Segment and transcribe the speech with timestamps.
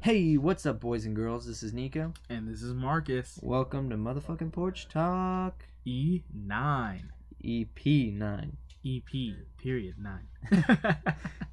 [0.00, 1.46] Hey, what's up, boys and girls?
[1.46, 2.12] This is Nico.
[2.30, 3.38] And this is Marcus.
[3.42, 7.00] Welcome to Motherfucking Porch Talk E9.
[7.44, 8.50] EP9.
[8.86, 10.96] EP, period 9.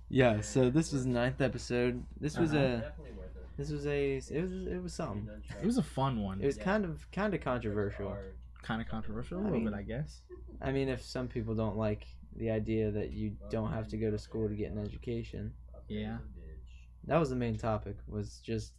[0.08, 2.02] Yeah, so this was the ninth episode.
[2.22, 2.64] This was Uh-huh.
[2.64, 2.94] a,
[3.58, 5.28] this was a, it was, it was something.
[5.62, 6.40] it was a fun one.
[6.42, 8.16] It was kind of, kind of controversial.
[8.62, 10.22] kind of controversial, a little mean- bit, I guess.
[10.62, 12.06] I mean, if some people don't like
[12.38, 15.52] the idea that you don't have to go to school to get an education,
[15.90, 16.18] Yeah.
[17.08, 17.98] That was the main topic.
[18.08, 18.74] Was just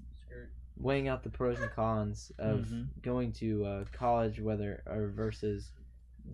[0.76, 2.88] weighing out the pros and cons of Mhm.
[3.02, 5.72] going to uh, college, whether or versus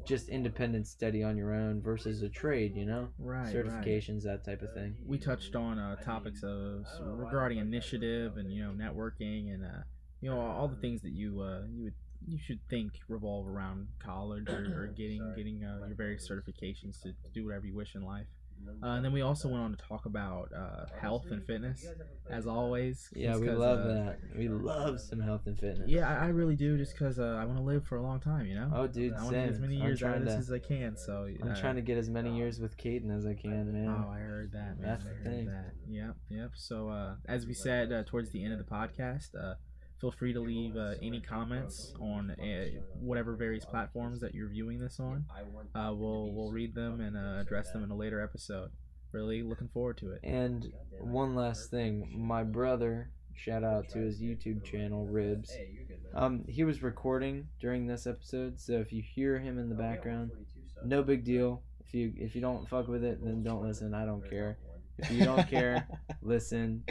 [0.05, 2.75] just independent study on your own versus a trade.
[2.75, 3.55] You know, Right.
[3.55, 4.97] certifications, that type of thing.
[5.05, 9.83] We touched on uh, topics of regarding initiative and you know networking and uh,
[10.21, 11.95] you know all the things that you uh, you would
[12.27, 17.13] you should think revolve around college or, or getting getting uh, your various certifications to,
[17.13, 18.27] to do whatever you wish in life.
[18.83, 21.87] Uh, and then we also went on to talk about uh, health and fitness,
[22.29, 23.09] as always.
[23.15, 24.19] Yeah, we love uh, that.
[24.37, 25.89] We love some health and fitness.
[25.89, 28.21] Yeah, I, I really do, just because uh, I want to live for a long
[28.21, 28.71] time, you know.
[28.75, 30.97] Oh, dude, I want to get as many years out of this as I can.
[30.97, 33.89] So I'm uh, trying to get as many years with Caden as I can, man.
[33.89, 34.81] Oh, I heard that.
[34.81, 34.83] Man.
[34.83, 35.47] That's I the thing.
[35.47, 35.73] That.
[35.89, 36.51] Yep, yep.
[36.55, 39.55] So, uh, as we said uh, towards the end of the podcast, uh,
[40.03, 42.65] feel free to leave uh, any comments on uh,
[42.99, 45.25] whatever various platforms that you're viewing this on.
[45.77, 48.71] Uh, we'll we'll read them and uh, address them in a later episode.
[49.13, 50.21] Really looking forward to it.
[50.25, 55.57] And one last thing, my brother, shout out to his YouTube channel, Ribs.
[56.15, 60.33] Um, he was recording during this episode, so if you hear him in the background,
[60.85, 61.63] no big deal.
[61.87, 63.95] If you if you don't fuck with it, then don't listen.
[63.95, 64.59] I don't care.
[64.99, 65.87] If you don't care,
[66.23, 66.83] listen.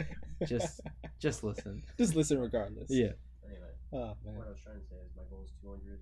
[0.46, 0.80] Just
[1.22, 1.82] just listen.
[1.98, 2.90] Just listen regardless.
[2.90, 3.12] Yeah.
[3.46, 3.72] Anyway.
[3.92, 4.36] Oh man.
[4.36, 6.00] What I was trying to say is my goal is 200.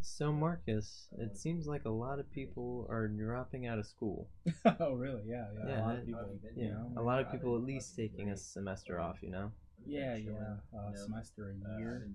[0.00, 4.28] So Marcus, it seems like a lot of people are dropping out of school.
[4.80, 5.22] oh really?
[5.26, 5.68] Yeah, yeah.
[5.68, 6.38] Yeah, a lot of people.
[6.56, 9.18] Yeah, You know, a lot of people at least taking a semester off.
[9.22, 9.50] You know.
[9.86, 10.56] Yeah, yeah.
[10.76, 12.08] Uh, semester a year.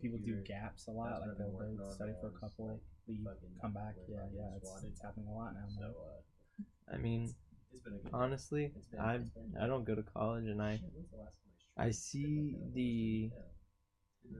[0.00, 1.20] People do gaps a lot.
[1.20, 3.26] Like they'll, they'll study for a couple, leave,
[3.60, 3.94] come back.
[4.08, 4.56] Yeah, yeah.
[4.56, 5.66] It's, it's happening a lot now.
[5.68, 5.90] So, Man.
[5.90, 7.34] uh, I mean,
[7.74, 10.44] it's been a good honestly, it's been- I it's been- I don't go to college,
[10.46, 11.94] and I Shit, when's the last time I streamed?
[11.94, 13.30] see the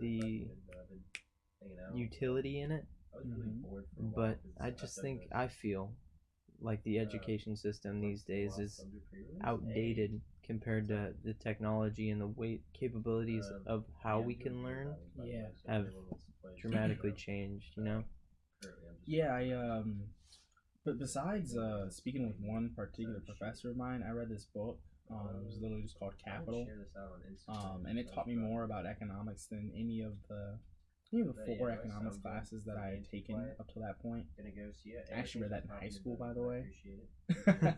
[0.00, 1.03] the Fucking, uh, been
[1.61, 1.94] hanging out.
[1.97, 3.62] utility in it, I was really Mhm.
[3.62, 5.94] bored for a while but 'cause I just done think the, I feel
[6.61, 9.41] like the uh, education system these the days last is Thunder pre-release?
[9.43, 14.41] outdated compared to the technology and the weight capabilities Um, of how Yeah, we I'm
[14.41, 15.43] can doing learn Valley, by the Yeah.
[15.49, 16.56] way, so have everyone wants to play.
[16.56, 17.77] dramatically changed.
[17.77, 18.05] You know.
[18.62, 20.09] Currently, I'm just- Yeah, I um.
[20.84, 24.78] But besides uh, speaking with one particular professor of mine, I read this book.
[25.11, 26.65] Um, it was literally just called Capital.
[26.67, 30.00] share this out on Instagram Um, and it taught me more about economics than any
[30.00, 30.59] of the
[31.12, 34.27] any of the four economics classes that I had taken up to that point.
[34.37, 35.09] Gonna go see it.
[35.15, 36.65] I actually read that in high school, by the way.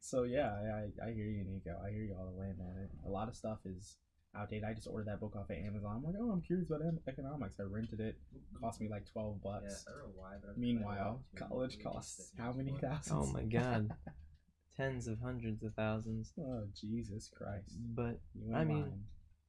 [0.00, 1.74] So yeah, I, I I hear you, Nico.
[1.84, 2.88] I hear you all the way, man.
[3.04, 3.96] A lot of stuff is
[4.36, 4.64] outdated.
[4.64, 5.96] I just ordered that book off of Amazon.
[5.96, 7.56] I'm like, oh, I'm curious about economics.
[7.60, 8.16] I rented it.
[8.60, 9.62] Cost me like twelve bucks.
[9.64, 9.84] Yeah, bucks.
[9.88, 12.72] I don't know why, but I've Meanwhile, played a lot of college costs how many
[12.72, 12.80] well.
[12.80, 13.28] thousands?
[13.28, 13.90] Oh my God,
[14.76, 16.32] tens of hundreds of thousands.
[16.38, 17.72] Oh Jesus Christ!
[17.94, 19.04] But You I mean, lying.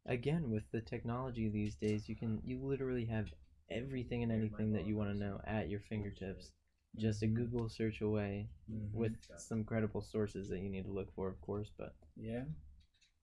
[0.05, 3.27] again, with the technology these days, you can you literally have
[3.69, 6.51] everything and anything that you want to know at your fingertips.
[6.95, 8.91] Just a Google search away Mhm.
[8.93, 11.69] with some credible sources that you need to look for, of course.
[11.77, 12.45] But yeah.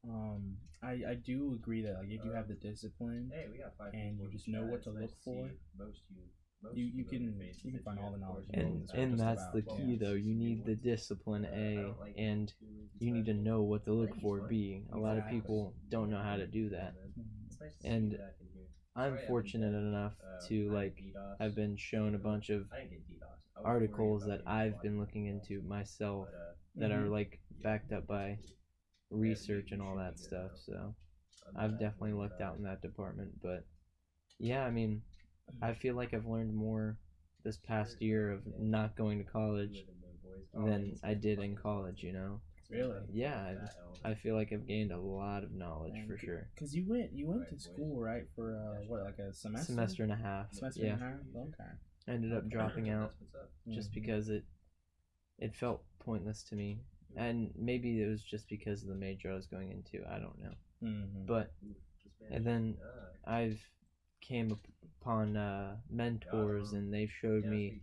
[0.09, 3.72] Um, I I do agree that like if you have the discipline, Hey, we got
[3.78, 5.48] five And you just know what to look see for.
[5.78, 6.22] Most you,
[6.62, 9.19] most You- you can- you can find all the knowledge course, in know and and
[9.20, 9.76] that's about- the yeah.
[9.76, 10.12] key, though.
[10.15, 12.54] You need the discipline, Uh, I a, don't like and
[12.98, 14.47] you need to know what to look for.
[14.47, 14.84] B.
[14.92, 16.94] A lot of people don't know how to do that.
[17.47, 18.69] It's nice to see And you back in here.
[18.97, 21.38] I'm fortunate enough uh, to like had DDoS.
[21.41, 23.22] have been shown a bunch of I didn't get DDoS.
[23.56, 27.10] I was worried articles that I've been looking into myself uh, that are Mhm.
[27.10, 28.38] like backed up by
[29.10, 30.53] research and all that stuff.
[30.66, 30.94] So
[31.56, 33.41] I'm I've definitely worried lucked out in that department.
[33.42, 33.65] But
[34.38, 35.03] yeah, I mean,
[35.62, 36.98] I feel like I've learned more
[37.44, 39.84] this past year of not going to college
[40.54, 42.03] than I did in college.
[42.03, 42.41] You know?
[42.70, 43.00] Really?
[43.12, 43.54] Yeah,
[44.04, 46.48] I, I feel like I've gained a lot of knowledge for sure.
[46.59, 49.66] Cause you went you went to school right for uh, what like a semester?
[49.66, 50.53] Semester and a half.
[50.53, 51.18] Semester yeah, and a half.
[51.36, 51.71] Okay.
[52.09, 53.50] I ended up dropping out That's what's up.
[53.74, 53.95] just Mhm.
[53.95, 54.45] because it
[55.39, 56.80] it felt pointless to me,
[57.16, 60.07] and maybe it was just because of the major I was going into.
[60.09, 61.27] I don't know, Mhm.
[61.27, 61.53] but
[62.31, 62.77] and then
[63.25, 63.61] I've
[64.21, 64.59] came
[65.04, 67.80] upon uh, mentors, and they've showed me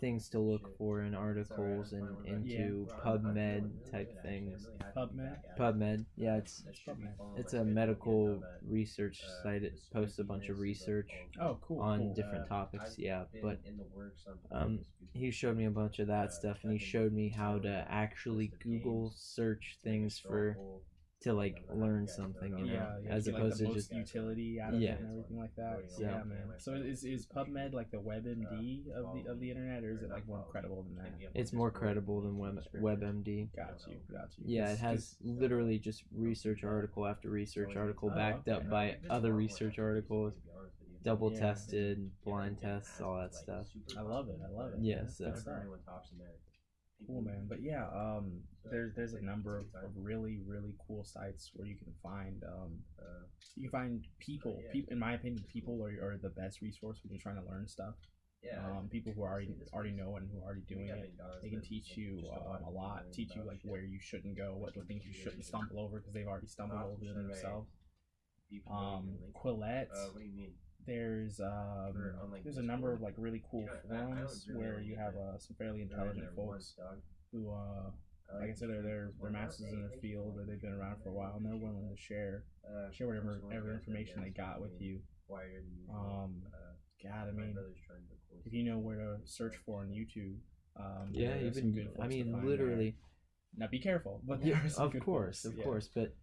[0.00, 4.68] things to look for in articles and into PubMed type things.
[4.96, 5.36] PubMed?
[5.58, 6.64] PubMed, yeah, it's
[7.36, 9.62] it's a medical research site.
[9.62, 11.10] It posts a bunch of research
[11.40, 11.80] Oh, cool.
[11.80, 12.96] on different topics.
[12.98, 14.78] Yeah, but in the works on um,
[15.12, 18.52] he showed me a bunch of that stuff, and he showed me how to actually
[18.62, 20.58] Google search things for
[21.24, 24.74] to like learn something, you know, yeah, yeah, as opposed like, to just utility out
[24.74, 24.92] of Yeah.
[24.92, 25.90] it and everything like that.
[25.90, 26.52] So- yeah, man.
[26.58, 30.10] So is is PubMed like the WebMD of the of the internet, or is it
[30.10, 31.12] like more credible than that?
[31.34, 33.48] it's more credible than Web, WebMD.
[33.56, 34.44] Got you, got you.
[34.46, 36.20] Yeah, it has uh, literally just oh.
[36.20, 40.34] research article after research article Oh, backed up by other research articles,
[41.02, 43.66] double tested, blind tests, all that stuff.
[43.96, 44.38] I love it.
[44.44, 44.80] I love it.
[44.82, 45.62] Yeah, That's so- good stuff.
[47.06, 47.46] Cool, man.
[47.48, 48.40] But yeah, um,
[48.70, 52.78] there's there's a number of, of really really cool sites where you can find um,
[53.56, 54.60] you can find people.
[54.72, 57.66] People, in my opinion, people are, are the best resource when you're trying to learn
[57.68, 57.94] stuff.
[58.76, 61.14] Um, people who already already know and who are already doing it.
[61.42, 63.04] They can teach you um, a lot.
[63.12, 66.12] Teach you like where you shouldn't go, what the things you shouldn't stumble over because
[66.12, 67.70] they've already stumbled over themselves.
[68.70, 69.90] Um, Quillette.
[69.92, 70.52] Uh, what do you mean?
[70.86, 74.06] There's um, For, on, like, there's a number of like really cool Yeah, I- I
[74.06, 76.74] forums really where you have uh, some fairly intelligent folks
[77.32, 77.90] who uh,
[78.40, 81.10] like I said, they're they're, they're masters in their field or they've been around for
[81.10, 84.60] a while and they're willing to share Uh, share whatever first ever information they got
[84.60, 85.00] with you.
[85.28, 85.94] quieter than.
[85.96, 86.58] Um, Uh,
[87.02, 89.88] God, I mean, brother's trying to close if you know where to search for on
[89.90, 90.36] YouTube,
[90.76, 92.50] um, Yeah, there's some even good I mean, find there.
[92.50, 92.96] literally,
[93.56, 95.64] Now be careful, but there yeah, are some of good course, of yeah.
[95.64, 96.14] course, but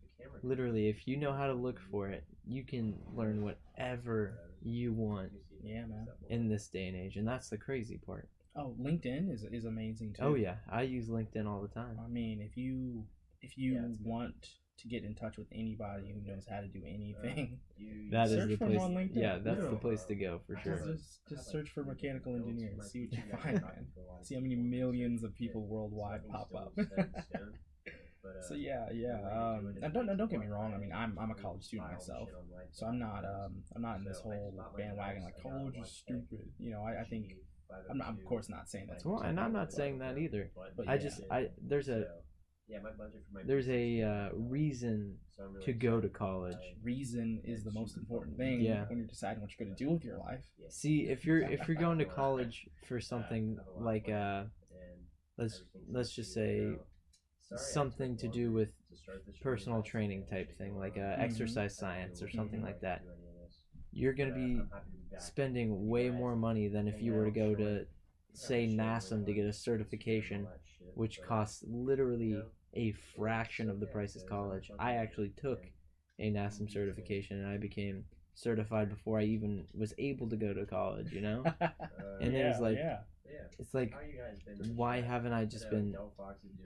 [0.44, 5.32] literally, if you know how to look for it, you can learn whatever you want
[5.64, 6.08] Yeah, man.
[6.30, 8.30] in this day and age, and that's the crazy part.
[8.56, 10.24] Oh, LinkedIn is is amazing too.
[10.24, 12.00] Oh yeah, I use LinkedIn all the time.
[12.04, 13.06] I mean, if you
[13.42, 16.82] if you Yeah, want to get in touch with anybody who knows how to do
[16.86, 18.82] anything, You- That is Search the for 'em place.
[18.82, 20.78] on LinkedIn, Yeah, that's the place to go for sure.
[20.78, 22.92] Just, just, just search for mechanical engineers.
[22.92, 23.88] See what you find, man.
[24.22, 26.74] See how many millions of people worldwide pop up.
[28.48, 29.20] so yeah, yeah.
[29.32, 30.74] Um, and don't, don't get me wrong.
[30.74, 32.30] I mean, I'm I'm a college student myself,
[32.72, 36.50] so I'm not um I'm not in this whole bandwagon like college is stupid.
[36.60, 37.34] You know, I, I think
[37.90, 40.52] I'm, not, I'm of course not saying that's Well, and I'm not saying that either.
[40.78, 42.06] But I just I there's a
[42.68, 46.56] yeah, my budget for my there's a uh, reason so really to go to college.
[46.84, 48.86] reason is the most important thing Yeah.
[48.88, 50.44] when you're deciding what you're going to do with your life.
[50.70, 54.44] See, if you're if you're going to college for something like uh
[55.38, 56.78] let's let's just say
[57.56, 58.70] something to do with
[59.42, 61.20] personal training type thing, like uh, Mhm.
[61.20, 62.64] exercise science or something Mhm.
[62.64, 63.06] like that,
[63.92, 64.70] you're gonna be
[65.18, 67.86] spending way more money than if you were to go to
[68.34, 70.50] say NASM to get a certification,
[70.94, 74.72] which costs literally a fraction of the price of college.
[74.80, 75.68] I actually took
[76.20, 80.66] a NASM certification and I became certified before I even was able to go to
[80.66, 81.50] college, you know?
[82.20, 83.00] And yeah, was like yeah.
[83.60, 84.00] It's like
[84.58, 85.98] why haven't I just been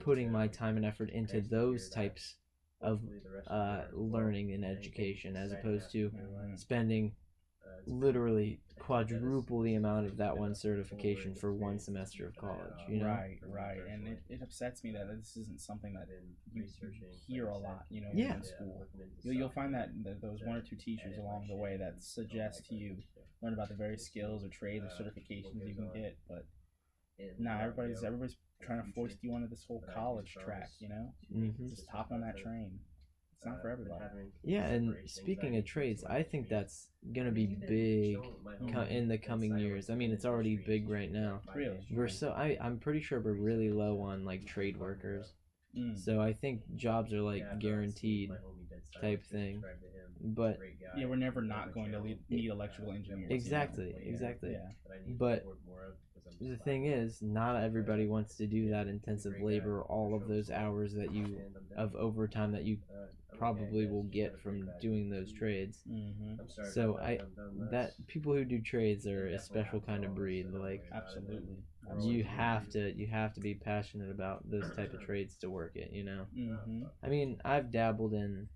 [0.00, 2.36] putting my time and effort into those types
[2.80, 3.00] of
[3.48, 6.12] uh, learning and education as opposed to
[6.56, 7.12] spending
[7.86, 13.06] literally quadruple the amount of that one certification for one semester of college, you know?
[13.06, 16.08] Right, right, and it, it upsets me that this isn't something that
[16.52, 16.64] you
[17.26, 18.34] hear a lot, you know, Yeah.
[18.36, 18.86] in school.
[19.22, 19.88] You'll, you'll find that
[20.20, 22.96] those one or two teachers along the way that suggest to you
[23.42, 26.46] learn about the various skills or trades or certifications you can get, but
[27.38, 31.12] nah, everybody's everybody's trying to force you onto this whole college track, you know?
[31.32, 32.78] hmm Just hop on that train.
[33.36, 34.06] It's not for everybody.
[34.44, 38.30] Yeah, and speaking of trades, I think that's gonna be big
[38.72, 39.90] co- in the coming years.
[39.90, 41.40] I mean, it's already big right now.
[41.54, 41.78] Really?
[41.90, 45.32] We're so I I'm pretty sure we're really low on like trade workers.
[45.76, 45.98] Mm.
[45.98, 48.36] So I think jobs are like guaranteed
[49.00, 49.64] type thing.
[50.20, 50.58] But
[50.96, 53.18] Yeah, we're never not going to lead, need electrical engineers.
[53.20, 53.34] you know?
[53.34, 54.52] Exactly, Yeah, exactly.
[54.52, 54.70] Yeah.
[55.18, 55.44] But
[56.40, 60.94] the thing is, not everybody wants to do that intensive labor, all of those hours
[60.94, 61.40] that you
[61.76, 62.78] of overtime that you
[63.38, 65.82] probably will get from doing those trades.
[65.90, 66.34] Mm-hmm.
[66.72, 67.20] So I
[67.70, 70.52] that people who do trades are a special kind of breed.
[70.52, 71.56] Like Absolutely.
[72.00, 75.72] you have to you have to be passionate about those type of trades to work
[75.76, 75.90] it.
[75.92, 76.26] You know.
[76.36, 76.82] Mm-hmm.
[77.02, 78.48] I mean, I've dabbled in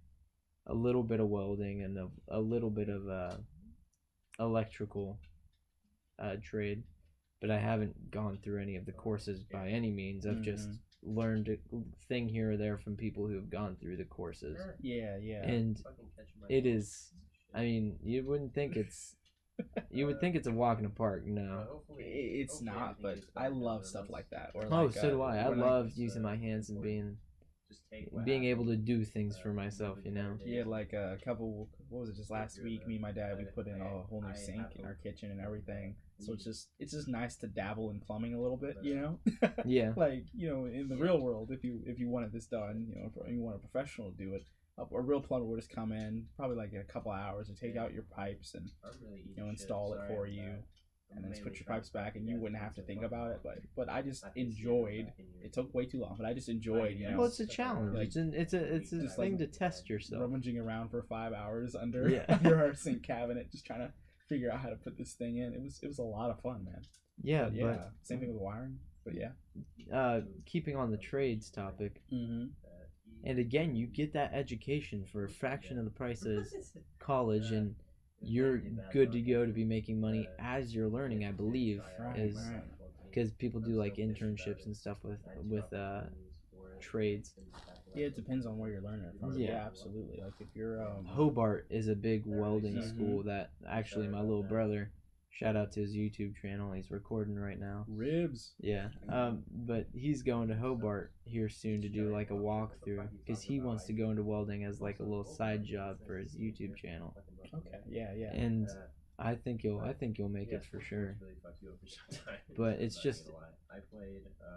[0.70, 3.36] a little bit of welding and a, a little bit of uh,
[4.38, 5.18] electrical
[6.18, 6.82] uh, trade,
[7.40, 10.26] but I haven't gone through any of the courses by any means.
[10.26, 10.68] I've just
[11.02, 11.56] learned a
[12.08, 15.42] thing here or there from people who have gone through the courses, Yeah, yeah.
[15.44, 15.82] and
[16.48, 17.10] it is.
[17.54, 19.16] I mean, you wouldn't think it's.
[19.90, 21.26] You would think it's a walk in the park.
[21.26, 21.82] No.
[21.98, 24.52] It's not, but I love stuff like that.
[24.54, 25.36] Or Oh, so uh, do I.
[25.36, 27.18] I when love using my hands and being
[28.24, 29.98] being able to do things for myself.
[30.04, 30.38] You know.
[30.44, 31.68] Yeah, like a couple.
[31.88, 32.16] What was it?
[32.16, 34.84] Just last week, me and my dad we put in a whole new sink in
[34.84, 35.96] our kitchen and everything.
[36.18, 39.18] So it's just it's just nice to dabble in plumbing a little bit, you know.
[39.64, 39.92] Yeah.
[39.96, 42.96] like you know, in the real world, if you if you wanted this done, you
[42.96, 44.44] know, if you want a professional to do it,
[44.78, 47.56] a, a real plumber would just come in, probably like in a couple hours, and
[47.56, 48.70] take out your pipes and
[49.36, 50.54] you know install it for you.
[51.14, 53.40] And then switch your pipes back, and you wouldn't have to think about it.
[53.42, 55.12] But but I just enjoyed.
[55.42, 56.96] It took way too long, but I just enjoyed.
[56.98, 57.94] You know, Well, it's a challenge.
[57.94, 60.20] like- it's an, it's a it's a Just thing like to test yourself.
[60.22, 62.24] rummaging around for five hours under Yeah.
[62.44, 63.92] under our sink cabinet, just trying to
[64.28, 65.52] figure out how to put this thing in.
[65.52, 66.82] It was it was a lot of fun, man.
[67.22, 68.78] Yeah, But yeah, same thing with wiring.
[69.04, 69.30] But yeah.
[69.92, 72.44] uh, keeping on the trades topic, Mm-hmm.
[73.24, 76.54] and again, you get that education for a fraction of the price as
[76.98, 77.74] college, and
[78.22, 81.24] you're good to go to be making money as you're learning.
[81.24, 81.84] I believe
[82.14, 82.52] is
[83.10, 86.02] because people do like internships and stuff with with uh,
[86.80, 87.34] trades.
[87.94, 89.32] Yeah, it depends on where you're learning from.
[89.36, 89.48] Yeah.
[89.52, 90.20] Yeah, absolutely.
[90.22, 94.90] Like if you're um Hobart is a big welding school that actually my little brother,
[95.30, 97.84] shout out to his YouTube channel, he's recording right now.
[97.88, 98.52] ribs.
[98.60, 103.42] Yeah, um, but he's going to Hobart here soon to do like a walkthrough because
[103.42, 106.76] he wants to go into welding as like a little side job for his YouTube
[106.76, 107.14] channel,
[107.54, 107.78] Okay.
[107.88, 108.32] Yeah, yeah.
[108.32, 108.68] and
[109.18, 111.16] I think you'll I think you'll make it for sure.
[112.56, 113.30] But it's just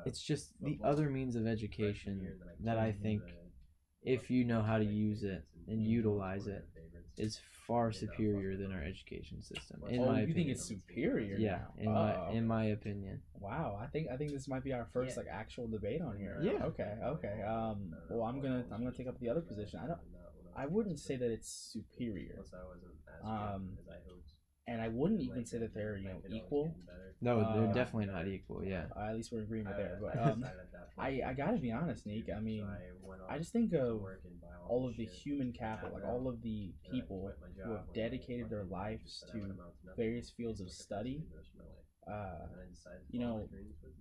[0.05, 2.27] it's just the other means of education
[2.61, 3.21] that I think
[4.01, 6.65] if you know how to use it and utilize it
[7.17, 9.81] is far superior than our education system.
[9.87, 10.33] In oh, my you opinion.
[10.35, 11.37] think it's superior?
[11.37, 11.67] yeah, now?
[11.77, 13.21] in Oh, my in my opinion.
[13.39, 16.39] Wow, I think I think this might be our first like actual debate on here.
[16.41, 16.65] Yeah.
[16.65, 16.93] Okay.
[17.03, 17.41] Okay.
[17.47, 17.93] Um.
[18.09, 19.79] Well, I'm gonna I'm gonna take up the other position.
[19.83, 19.99] I don't.
[20.55, 22.43] I wouldn't say that it's superior,
[23.23, 23.77] Um,
[24.67, 26.75] and I wouldn't even say that they're you know equal.
[27.21, 28.63] No, they're Uh, definitely not equal.
[28.65, 28.85] Yeah.
[28.95, 29.97] Uh, at least we're in agreement there.
[30.01, 30.45] But um,
[30.97, 32.29] I I gotta be honest, Nick.
[32.35, 32.67] I mean,
[33.29, 34.01] I just think of
[34.69, 37.31] all of the human capital, like all of the people
[37.63, 39.55] who have dedicated their lives to
[39.95, 41.23] various fields of study,
[42.07, 42.47] uh,
[43.09, 43.47] you know,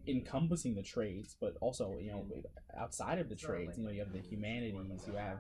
[0.07, 2.27] encompassing the trades, but also you know
[2.77, 3.79] outside of the trades.
[3.79, 5.39] You know, you have the humanities, you have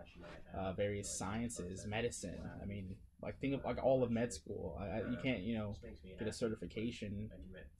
[0.57, 2.39] uh, various sciences, medicine.
[2.63, 4.77] I mean, like think of like all of med school.
[4.81, 5.75] I, I, you can't you know
[6.19, 7.31] get a certification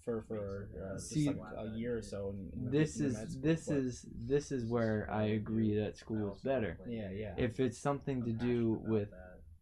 [0.05, 2.31] for for uh, just See, like a year or so.
[2.31, 5.97] In, in This in is school, this but- is this is where I agree that
[5.97, 6.79] school is better.
[6.89, 7.35] yeah yeah.
[7.37, 9.11] If it's something to do with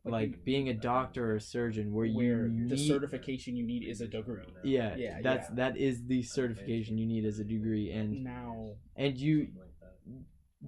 [0.03, 3.55] Like, like you- being a doctor or a surgeon where where you the need certification
[3.57, 4.49] you need is a degree.
[4.63, 5.55] yeah, Yeah, that's yeah.
[5.57, 9.49] that is the certification you need as a degree and Now, and you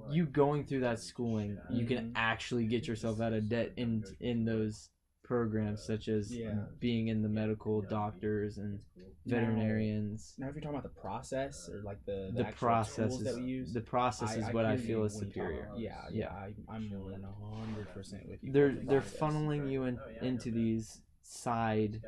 [0.08, 4.44] you going through that schooling you can actually get yourself out of debt in in
[4.44, 4.88] those
[5.36, 6.54] programs such as Yeah.
[6.78, 8.78] being in the medical doctors and
[9.24, 13.20] veterinarians now if you're talking about the process or like the the, the process tools
[13.20, 15.26] is that we use, the process is what I, hear you feel is when you
[15.28, 15.68] talk superior.
[15.76, 16.28] Yeah, Yeah.
[16.28, 16.28] yeah,
[16.68, 18.52] I, I'm one hundred percent with you.
[18.52, 22.02] They're they're funneling you in, into these side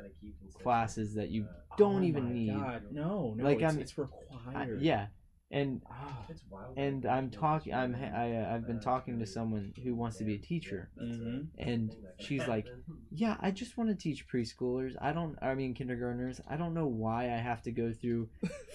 [0.61, 2.53] classes that you Oh don't even my need.
[2.53, 4.81] God, no, no, Like, it's, I'm- it's I- required.
[4.81, 5.07] yeah,
[5.51, 5.81] and
[6.77, 7.73] and I'm talking.
[7.73, 11.47] I'm I, uh, I've been talking to someone who wants to be a teacher, Mhm.
[11.57, 12.65] and she's like,
[13.11, 14.95] "Yeah, I just want to teach preschoolers.
[15.01, 15.37] I don't.
[15.41, 16.41] I mean kindergartners.
[16.49, 18.29] I don't know why I have to go through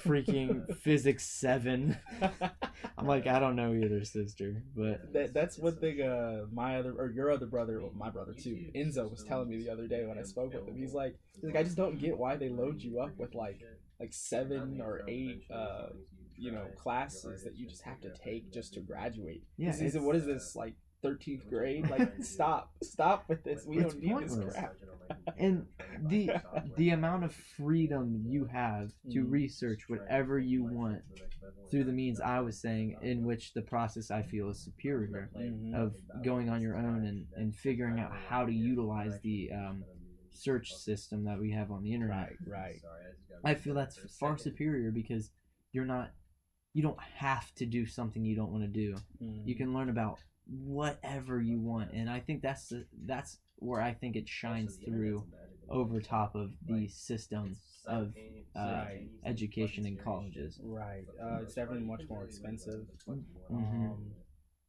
[0.05, 1.99] freaking physics seven.
[2.99, 4.63] I'm like, I don't know either, sister.
[4.77, 8.33] But that, that's one thing uh my other or your other brother well, my brother
[8.33, 11.17] too enzo was telling me the other day when i spoke with him he's like
[11.35, 13.61] he's like i just don't get why they load you up with like
[13.99, 15.87] like seven or eight uh
[16.41, 19.43] you know classes that you just have to take just to graduate.
[19.57, 21.89] Yeah, Is- is it what is this like 13th grade?
[21.89, 23.65] like stop stop with this.
[23.67, 24.75] We It's don't need this crap.
[25.39, 25.67] And
[26.07, 26.31] the
[26.77, 31.03] the amount of freedom you have to research whatever you want
[31.71, 35.75] through the means I was saying, in which the process I feel is superior Mhm.
[35.75, 35.95] of
[36.25, 39.85] going on your own and, and figuring out how to utilize the um,
[40.31, 42.31] search system that we have on the internet.
[42.47, 42.81] right right.
[43.45, 45.31] I feel that's far superior because
[45.73, 46.11] you're not,
[46.73, 48.97] you don't have to do something you don't want to do.
[49.23, 49.47] Mhm.
[49.47, 53.93] You can learn about whatever you want, and I think that's the, that's where I
[53.95, 55.25] think it shines through
[55.69, 58.15] over top of the system of
[58.57, 59.09] uh, Right.
[59.25, 60.59] education in colleges.
[60.63, 63.55] right uh, it's definitely much more expensive Mhm.
[63.55, 64.15] um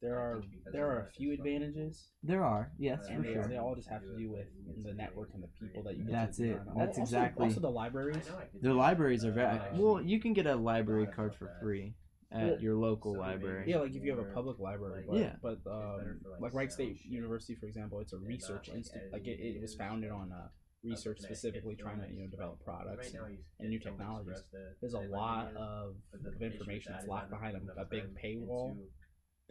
[0.02, 0.44] there are
[0.74, 3.48] there are a few advantages There are, yes, and for they, sure.
[3.48, 4.48] they all just have to do with
[4.84, 6.58] the network and the people that you get That's to it.
[6.58, 6.68] learn.
[6.70, 8.26] Al- That's also, exactly- also the libraries
[8.62, 10.02] The libraries are very well.
[10.02, 11.94] You can get a library card for free
[12.32, 13.66] at your local library.
[13.70, 15.34] yeah like if you have a public library but, Yeah.
[15.42, 19.62] but um, like Wright State University for example it's a research institute like it, it
[19.62, 20.48] was founded on uh,
[20.82, 24.42] research specifically trying to you know develop products and, and new technologies
[24.80, 28.78] there's a lot of, of information that's locked behind a, a big paywall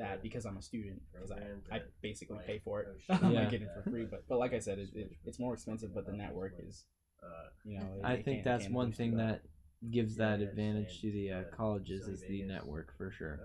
[0.01, 2.89] that because I'm a student because I, I basically pay for it
[3.23, 3.43] I'm Yeah.
[3.43, 5.95] not getting it for free but but like I said it, it, it's more expensive
[5.95, 6.85] but the network is
[7.65, 9.43] you know I think can't- that's can't one thing that
[9.91, 13.41] gives that advantage to the uh, colleges is the network for sure.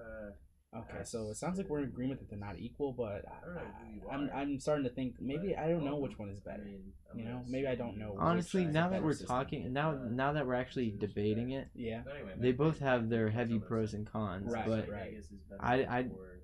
[0.76, 3.56] Okay, so it sounds like we're in agreement that they're not equal, but I don't
[3.56, 6.28] know who you I, I'm I'm starting to think maybe I don't know which one
[6.30, 6.68] is better.
[7.16, 9.28] You know, maybe I don't know which Honestly, now that we're system.
[9.28, 12.02] talking, now now that we're actually debating it, Yeah.
[12.38, 14.52] They both have their heavy pros and cons.
[14.52, 15.12] Right, but right.
[15.12, 16.35] Vegas is better I- I- for, like,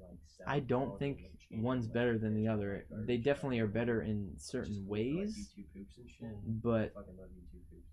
[0.48, 1.19] I don't think
[1.51, 2.86] one's better than the other.
[3.05, 6.62] They definitely are better in certain cool for, like, ways, YouTube hoops and shit.
[6.63, 7.88] but I fucking love YouTube hoops.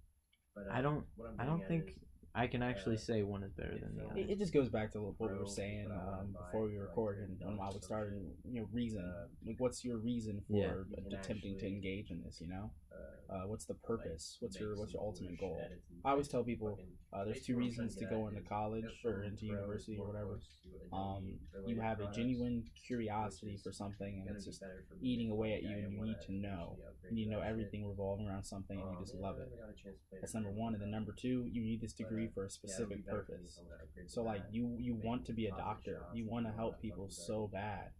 [0.54, 1.94] But, uh, I don't I'm I getting don't think
[2.34, 4.16] I can actually uh, say one is better than the other.
[4.20, 6.68] It, it just goes back to what we were saying but I wanna um, before
[6.68, 8.14] we for, recorded and $30 while we started.
[8.14, 9.00] some You know, reason.
[9.04, 11.18] Uh, like, what's your reason for Yeah.
[11.18, 12.40] Attempting to engage in this?
[12.40, 14.38] You know, uh, uh, what's the purpose?
[14.40, 15.60] like, what's your what's your ultimate goal?
[16.04, 16.78] I always tell people
[17.12, 20.36] uh, there's two reasons to go into college or into university or whatever.
[20.40, 24.84] close to Adobe Um, you have a genuine curiosity for something, and it's just better
[24.88, 26.78] for me eating away at you, and you need to know.
[27.08, 29.48] You need to know everything revolving around something, and you Um, just love it.
[29.50, 31.80] never got a chance to play That's number one, and then number two, you need
[31.80, 33.52] this uh, degree for a yeah, it'll be specific better for me purpose.
[33.52, 36.02] if I'm gonna upgrade So like you you want to be a doctor.
[36.14, 37.90] You want to help people so bad.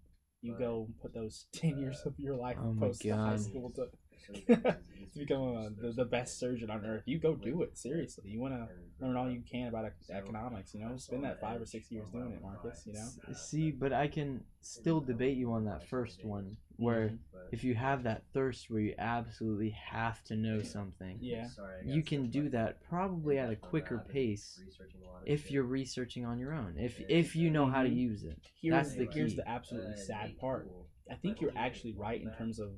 [0.41, 3.89] You go put those ten years uh, of your life Oh post high school to
[4.27, 7.03] So it becomes easier to become a, the, the best surgeon on earth.
[7.07, 8.25] You go do it seriously.
[8.31, 8.69] You want to
[9.01, 10.75] learn all you can about economics.
[10.75, 12.83] You know, spend that five or six years doing it, Marcus.
[12.87, 13.09] You know.
[13.33, 17.19] See, but I can still debate you on that first one, where Mhm.
[17.51, 21.49] If you have that thirst where you absolutely have to know something, Yeah.
[21.83, 24.03] You can do that probably at a quicker that.
[24.03, 26.75] I've been pace researching a lot of if you're researching on your own.
[26.79, 27.97] If if you know how to Mhm.
[27.97, 28.39] use it.
[28.61, 30.71] Here's That's the here's the absolutely Uh, sad part.
[31.11, 32.71] I think you're actually right in terms of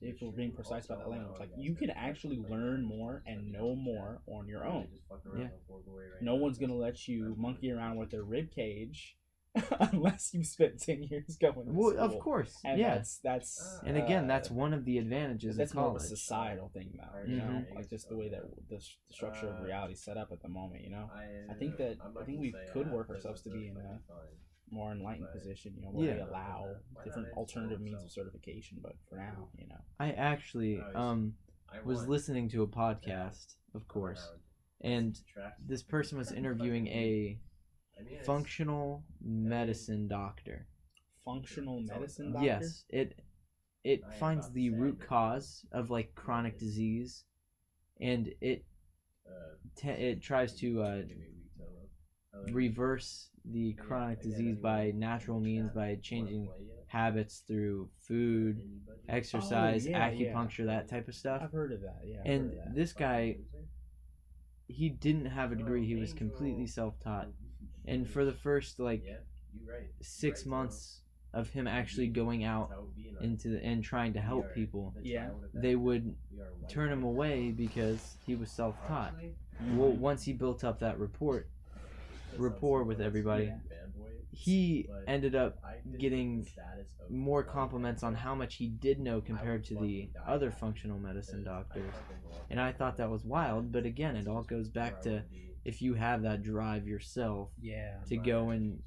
[0.00, 1.38] if we're being precise about that language.
[1.40, 4.88] Like you can actually learn more and know more on your own.
[4.92, 5.46] just fucking around Yeah.
[5.46, 9.16] on Fort Boy right No one's gonna let you monkey around with their rib cage
[9.92, 11.54] unless you've spent ten years going.
[11.66, 12.94] To Well, of course, And yeah.
[12.96, 16.00] that's that's And again, uh, that's one of the advantages that's of more of a
[16.00, 17.10] societal thing now.
[17.12, 17.74] Alright, You know, Mhm.
[17.74, 20.40] like just the way that the, the structure of Uh, reality is set up at
[20.40, 20.84] the moment.
[20.84, 23.50] You know, I, I think that- I'm I not think we could work ourselves to
[23.50, 24.38] be in that a- fucking fine.
[24.72, 25.74] More enlightened But- position.
[25.76, 26.14] You know, where Yeah.
[26.24, 28.78] we allow Why different just alternative means of certification.
[28.82, 31.36] But for now, you know, I actually um
[31.68, 34.30] I was listening to a podcast, of course,
[34.80, 35.18] and
[35.60, 37.38] this person was interviewing a
[38.24, 40.66] functional medicine doctor.
[41.24, 42.46] functional medicine doctor.
[42.46, 43.20] Yes, it
[43.84, 47.24] it finds the root cause of like chronic disease,
[48.00, 48.64] and it
[49.26, 51.90] uh, te- it tries to uh, give me a week to look.
[52.34, 56.48] I like- reverse the chronic again, disease by natural means by changing
[56.86, 58.60] habits through food,
[59.08, 60.32] exercise, Oh, yeah, yeah.
[60.34, 61.40] acupuncture, that type of stuff.
[61.42, 62.00] I've heard of that.
[62.04, 62.74] Yeah, I've And heard of that.
[62.74, 63.38] this guy,
[64.68, 65.82] he didn't have a degree.
[65.82, 67.28] Oh, he was completely self-taught.
[67.84, 69.14] And for the first like yeah,
[69.52, 69.80] you right.
[69.82, 71.00] You six months
[71.34, 74.20] of him actually going out how it would be in our- into and trying to
[74.20, 75.26] help people, Yeah.
[75.30, 75.62] child of that.
[75.62, 79.14] they would We are white turn him away because he was self-taught.
[79.74, 81.48] Well, once he built up that rapport, this
[82.38, 83.52] rapport with everybody,
[84.30, 85.58] he ended up
[85.98, 90.08] getting the status of more compliments on how much he did know compared to the
[90.26, 91.92] other functional medicine doctors.
[92.50, 95.22] And I thought that was wild, but again, it all goes back to
[95.64, 98.82] if you have that drive yourself yeah, to go and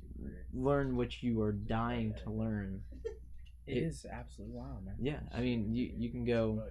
[0.53, 2.81] learn what you are dying to learn.
[3.67, 4.95] it it- is absolutely wild, man.
[4.99, 6.63] Yeah, I mean, you you can go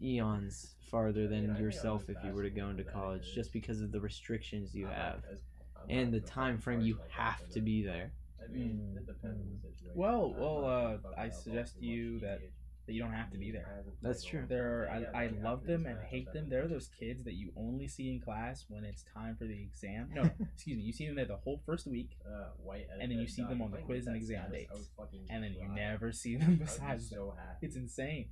[0.00, 3.52] eons farther I mean, I than yourself if you were to go into college just
[3.52, 5.22] because of the restrictions you have.
[5.22, 5.51] not as- I'm
[5.88, 8.12] and the the time frame you have to be there.
[8.42, 9.92] I mean, Mm, it depends on the situation.
[9.94, 12.40] Well, well, uh, I suggest to you that-
[12.86, 13.84] That you don't have to be there.
[14.02, 14.44] That's true.
[14.48, 16.48] There, Yeah, I, I love them and hate them.
[16.48, 19.54] definitely They're those kids that you only see in class when it's time for the
[19.62, 20.10] exam.
[20.12, 20.22] No,
[20.54, 20.82] excuse me.
[20.82, 22.26] You see them there the whole first week, it.
[22.26, 24.90] Uh, white and then you see them on the quiz and exam dates,
[25.30, 27.14] and then you never see them besides that.
[27.14, 27.66] so happy.
[27.66, 28.26] It's insane.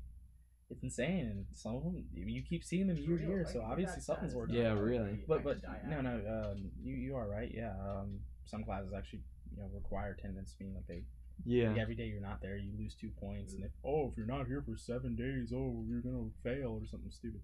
[0.71, 3.47] It's insane, and some of them you keep seeing them year to year.
[3.53, 4.55] So obviously that something's status, working.
[4.57, 5.25] Yeah, really.
[5.27, 6.11] But but no no
[6.53, 9.23] um you you are right yeah um some classes actually
[9.55, 11.03] you know require attendance being like they
[11.45, 11.71] Yeah.
[11.71, 14.27] like every day you're not there you lose two points and if oh if you're
[14.27, 17.41] not here for seven days oh you're gonna fail or something stupid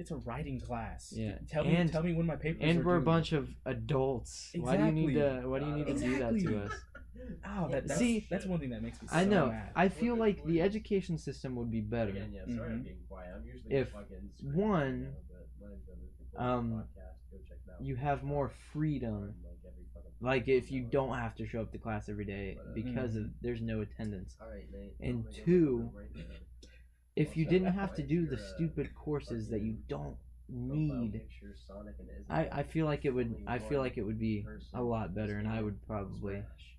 [0.00, 1.38] it's a writing class Yeah.
[1.48, 4.50] tell And- me tell me when my papers And are we're a bunch of adults.
[4.54, 4.60] Exactly.
[4.60, 6.72] Why do you need to why do you need to do that to us?
[7.46, 9.48] Oh that, that's, See, that's one thing that makes me I know.
[9.48, 9.70] mad.
[9.76, 12.84] I feel like the education system would be better Again, yeah, sorry I'm Mhm.
[12.84, 13.30] being quiet.
[13.36, 15.08] I'm usually If, fucking one, right now,
[15.60, 17.30] but mine's on this recording um, podcast.
[17.30, 17.80] Go check it out.
[17.82, 19.34] you have more freedom.
[19.44, 22.58] Like, every fucking Like if you don't have to show up to class every day
[22.74, 24.36] because of there's no attendance.
[24.40, 24.94] All right, Nate.
[25.00, 26.34] and I'm gonna go two, look right now.
[27.16, 30.16] If you didn't have to do the uh, stupid courses that you don't
[30.48, 34.02] need, picture, Sonic and Isabel I, I feel like it would I feel like it
[34.06, 36.77] would be a lot better, and I would probably Smash.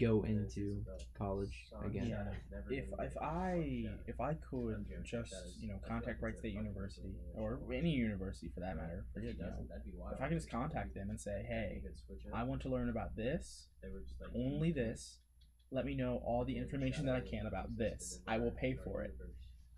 [0.00, 0.82] Go into
[1.16, 2.08] college again.
[2.08, 2.24] Yeah.
[2.70, 7.90] If if I if I could just you know contact Wright State University or any
[7.90, 9.52] university for that matter, forget you know,
[10.12, 11.82] if I could just contact them and say, hey,
[12.32, 13.68] I want to learn about this,
[14.34, 15.18] only this.
[15.72, 18.18] Let me know all the information that I can about this.
[18.26, 19.14] I will pay for it.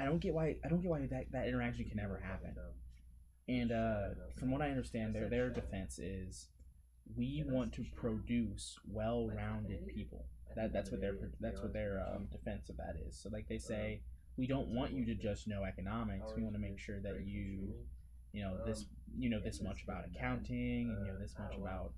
[0.01, 2.55] I don't get why I don't get why that, that interaction can never happen.
[3.49, 6.49] And uh, from what I understand, their their defense is
[7.17, 10.25] we want to produce well-rounded people.
[10.57, 13.19] That that's what their that's what their um, defense of that is.
[13.21, 14.01] So like they say,
[14.37, 16.33] we don't want you to just know economics.
[16.37, 17.73] We want to make sure that you
[18.33, 18.87] you know this
[19.19, 21.93] you know this much about accounting and you know this much about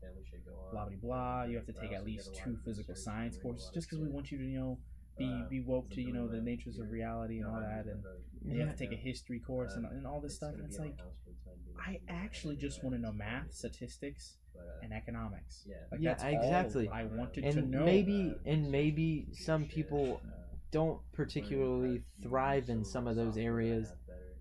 [0.72, 1.44] blah blah blah.
[1.44, 4.38] You have to take at least two physical science courses just because we want you
[4.38, 4.78] to you know
[5.18, 8.02] be be woke to you know the natures of reality and all that and
[8.44, 10.96] you have to take a history course and, and all this stuff and it's like
[11.78, 14.36] i actually just want to know math statistics
[14.82, 16.88] and economics like Yeah, that's all exactly.
[16.92, 20.20] i wanted to And know maybe and maybe some people
[20.70, 23.92] don't particularly thrive in some of those areas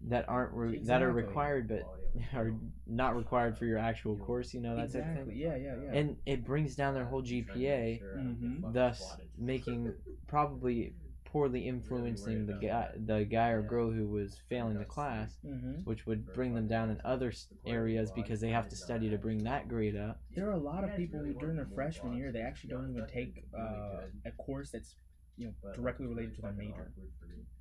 [0.10, 1.84] that aren't re- that are required but
[2.34, 2.54] are
[2.88, 4.54] not required for your actual course.
[4.54, 5.41] You know that type of exactly thing.
[5.41, 8.74] yeah yeah yeah And it brings down their whole GPA, Mhm.
[8.74, 9.93] thus making
[10.28, 10.93] probably
[11.34, 16.06] poorly influencing the guy the guy or girl who was failing the class, hmm which
[16.08, 17.34] would bring them down in other
[17.65, 20.22] areas because they have to study to bring that grade up.
[20.36, 23.06] there are a lot of people who during their freshman year they actually don't even
[23.08, 24.96] take uh, a course that's
[25.36, 26.88] you know directly related to their major.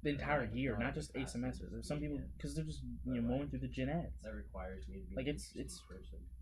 [0.03, 3.23] the entire year not just a semester there's some people because they're just you know
[3.31, 5.81] mowing through the gen eds That requires me to be Like, it's- it's-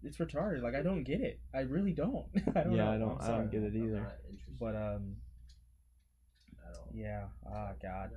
[0.03, 0.63] it's retarded.
[0.67, 1.37] Like i don't get it.
[1.55, 2.27] I really don't.
[2.57, 2.93] I don't yeah, know.
[2.95, 3.39] I don't I'm I sorry.
[3.39, 4.03] don't get it either.
[4.59, 5.05] but um
[6.71, 6.89] at all.
[6.95, 8.11] yeah oh god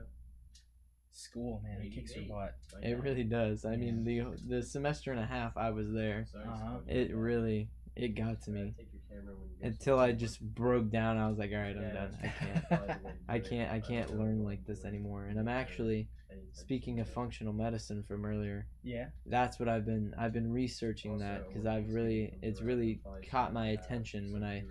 [1.11, 3.65] school man it kicks your butt It really does.
[3.65, 6.79] I mean, the the semester and a half I was there, Uh-huh.
[6.87, 10.41] it really it got to me Take your camera when you get until I just
[10.41, 11.17] broke down.
[11.17, 12.17] I was like, all right, I'm Yeah, done.
[12.23, 12.67] I can't.
[12.67, 13.71] probably the way I can't.
[13.71, 15.25] I can't learn like this anymore.
[15.25, 16.07] And I'm actually
[16.53, 18.65] speaking of functional medicine from earlier.
[18.81, 20.15] yeah That's what I've been.
[20.17, 22.33] I've been researching that because I've really.
[22.41, 24.63] It's really caught my attention when I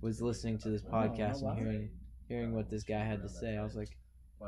[0.00, 1.90] was listening to this podcast and hearing
[2.32, 3.56] hearing what this guy had to say.
[3.56, 3.96] I was like,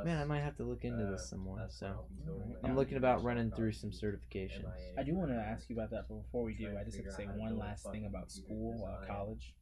[0.05, 1.67] man, I might have to look into uh, this some more.
[1.69, 4.65] So how we told him I'm that I'm we looking about running through some certifications.
[4.99, 7.07] I do want to ask you about that but before we do i just have
[7.07, 9.55] to say out how to one last thing about school uh, college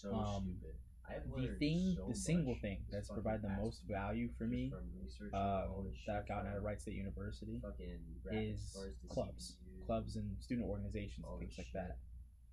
[0.00, 0.74] So Um, stupid.
[1.36, 5.78] The thing the single thing that's provided the most value for me from researching all
[5.80, 7.60] um, this that I've gotten out of Wright State University
[8.30, 8.76] is
[9.08, 11.96] clubs, clubs and student organizations all and things like that.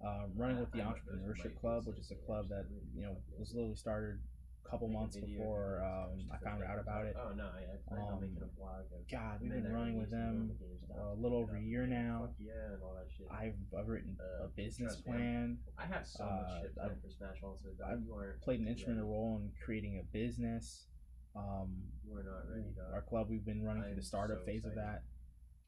[0.05, 2.47] Um, running with the I- I know those are entrepreneurship club, which is a club
[2.47, 2.65] that
[2.95, 4.34] you know was literally started a
[4.69, 7.15] couple Make months before um, I found out about it.
[7.19, 8.83] Oh no, I plan on making a Um, blog.
[9.11, 10.51] God, we've been running with them
[10.97, 12.29] a little over a year now.
[12.39, 13.27] Yeah, and all that shit.
[13.31, 16.61] I've I've written Uh, a business trust me, I'm- plan, I have so uh, much
[16.61, 17.65] shit planned I've- for Smash also.
[17.85, 20.87] I've played an instrumental role in creating a business.
[21.35, 22.93] Um, are not ready, dog.
[22.93, 25.03] our club, we've been running I through the startup so phase of that.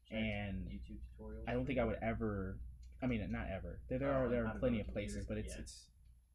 [0.08, 1.44] Check and YouTube tutorials.
[1.46, 2.58] I don't think I would ever.
[3.02, 3.80] I mean, not ever.
[3.88, 5.86] There, there Oh, are there are plenty of places, but it's it's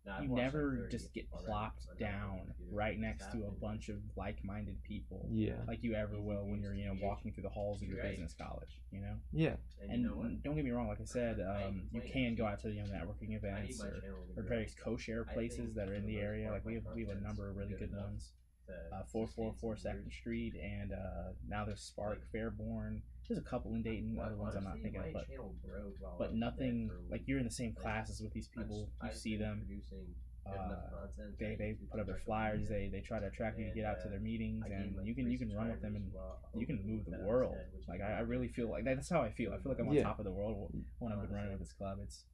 [0.06, 3.46] Nah, you never just get plopped on how to build a down right next to
[3.46, 5.54] a bunch of like-minded people Yeah.
[5.68, 8.34] like you ever will when you're you know walking through the halls of your business
[8.34, 9.56] college you know Yeah.
[9.82, 10.44] And, and you know what?
[10.44, 12.90] don't get me wrong like i said um, you can go out to you know
[12.90, 14.02] networking events or,
[14.36, 17.22] or various co-share places that are in the area like we have we have a
[17.22, 18.34] number of really good good ones
[18.68, 20.14] to uh, sustain 444 some second viewers.
[20.16, 24.56] street and uh, now there's spark fairborn there's a couple in dayton Well, other ones
[24.56, 27.52] i'm not thinking of but channel grew while I but nothing like you're in the
[27.52, 29.66] same classes with these I've- people you I've see them
[30.46, 31.08] uh,
[31.40, 33.76] they they put up their flyers recommending they they try to attract you to And,
[33.76, 35.96] get out to uh, their meetings and like, you can you can run with them
[35.96, 38.28] and subscribers you can move the that I was world dead, like I, I really
[38.44, 40.04] really feel like that's how i feel i feel like i'm on Yeah.
[40.04, 42.26] top of the world when i've been running with this club it's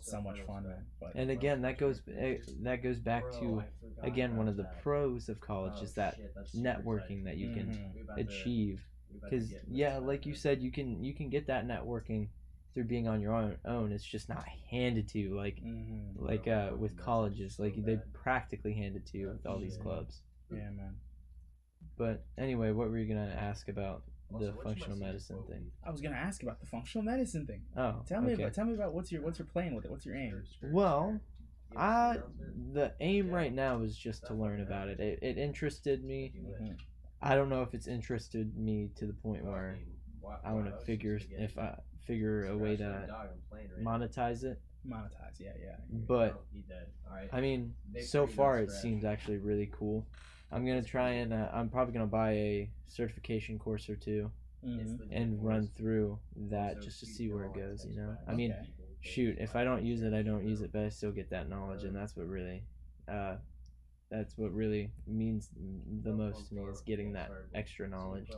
[0.00, 3.62] so much fun man but And again, that goes eh, that goes back Bro, to
[4.02, 4.82] again one of the that.
[4.82, 7.94] pros of college Oh, is that shit, networking that you can Mhm.
[8.16, 8.84] We to- achieve.
[9.12, 11.66] We about to Because yeah, into like you said, you can you can get that
[11.66, 12.28] networking
[12.74, 13.56] through being on your own.
[13.66, 13.92] Own.
[13.92, 16.12] It's just not handed to you like mhm.
[16.16, 17.56] like Bro, uh fucking with message colleges.
[17.56, 20.22] so Like they practically hand it to you with all these clubs.
[20.50, 20.96] yeah man
[21.96, 25.48] But anyway, what were you gonna ask about Also, the what's functional medicine quote?
[25.50, 25.70] thing?
[25.84, 28.42] i was gonna ask about the functional medicine thing Oh, tell me okay.
[28.42, 31.20] about tell me about what's your what's your plan with it what's your aim Well,
[31.70, 32.18] You I
[32.72, 33.34] the aim Yeah.
[33.34, 35.00] right now is just to learn about it.
[35.00, 36.32] It, it interested me.
[36.34, 36.62] Do it.
[36.62, 36.76] Mhm.
[37.22, 39.86] I don't know if it's interested me to the point Well, where mean,
[40.20, 41.58] why- I want to figure just to get if?
[41.58, 43.90] I figure a way to dog, I'm right now.
[43.98, 44.60] monetize it.
[44.86, 46.88] monetize yeah yeah But Oh, he dead.
[47.08, 47.28] Alright.
[47.32, 48.82] I mean, They so far it scratch.
[48.82, 50.04] seems actually really cool.
[50.50, 54.30] I'm gonna try and uh, I'm probably gonna buy a certification course or two
[54.64, 55.08] Mhm.
[55.10, 57.84] And run through that Also, just to see where it goes.
[57.84, 58.16] You know.
[58.28, 58.68] I mean, Okay.
[59.00, 61.48] shoot, if I don't use it, I don't use it, but I still get that
[61.48, 62.62] knowledge, and that's what really
[63.08, 63.38] uh,
[64.12, 65.48] that's what really means
[66.04, 68.30] the most to me is getting that extra knowledge.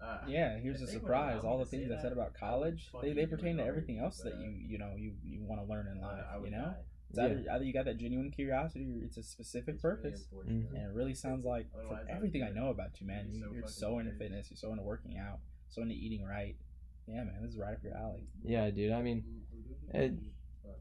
[0.00, 1.42] Uh, Yeah, here's a surprise.
[1.42, 4.50] All the things I said about college, they, they pertain to everything else that you
[4.50, 6.22] you know you, you want to learn in life.
[6.44, 6.74] You know, die.
[7.10, 10.28] it's either, either you got that genuine curiosity or it's a specific It's really purpose.
[10.30, 10.70] unfortunate.
[10.74, 13.52] And it really sounds like from everything I know about you, man, be you, so
[13.52, 16.54] you're so into fitness, you're so into working out, so into eating right.
[17.08, 18.28] Yeah, man, this is right up your alley.
[18.44, 18.92] Yeah, dude.
[18.92, 19.24] I mean,
[19.94, 20.12] it,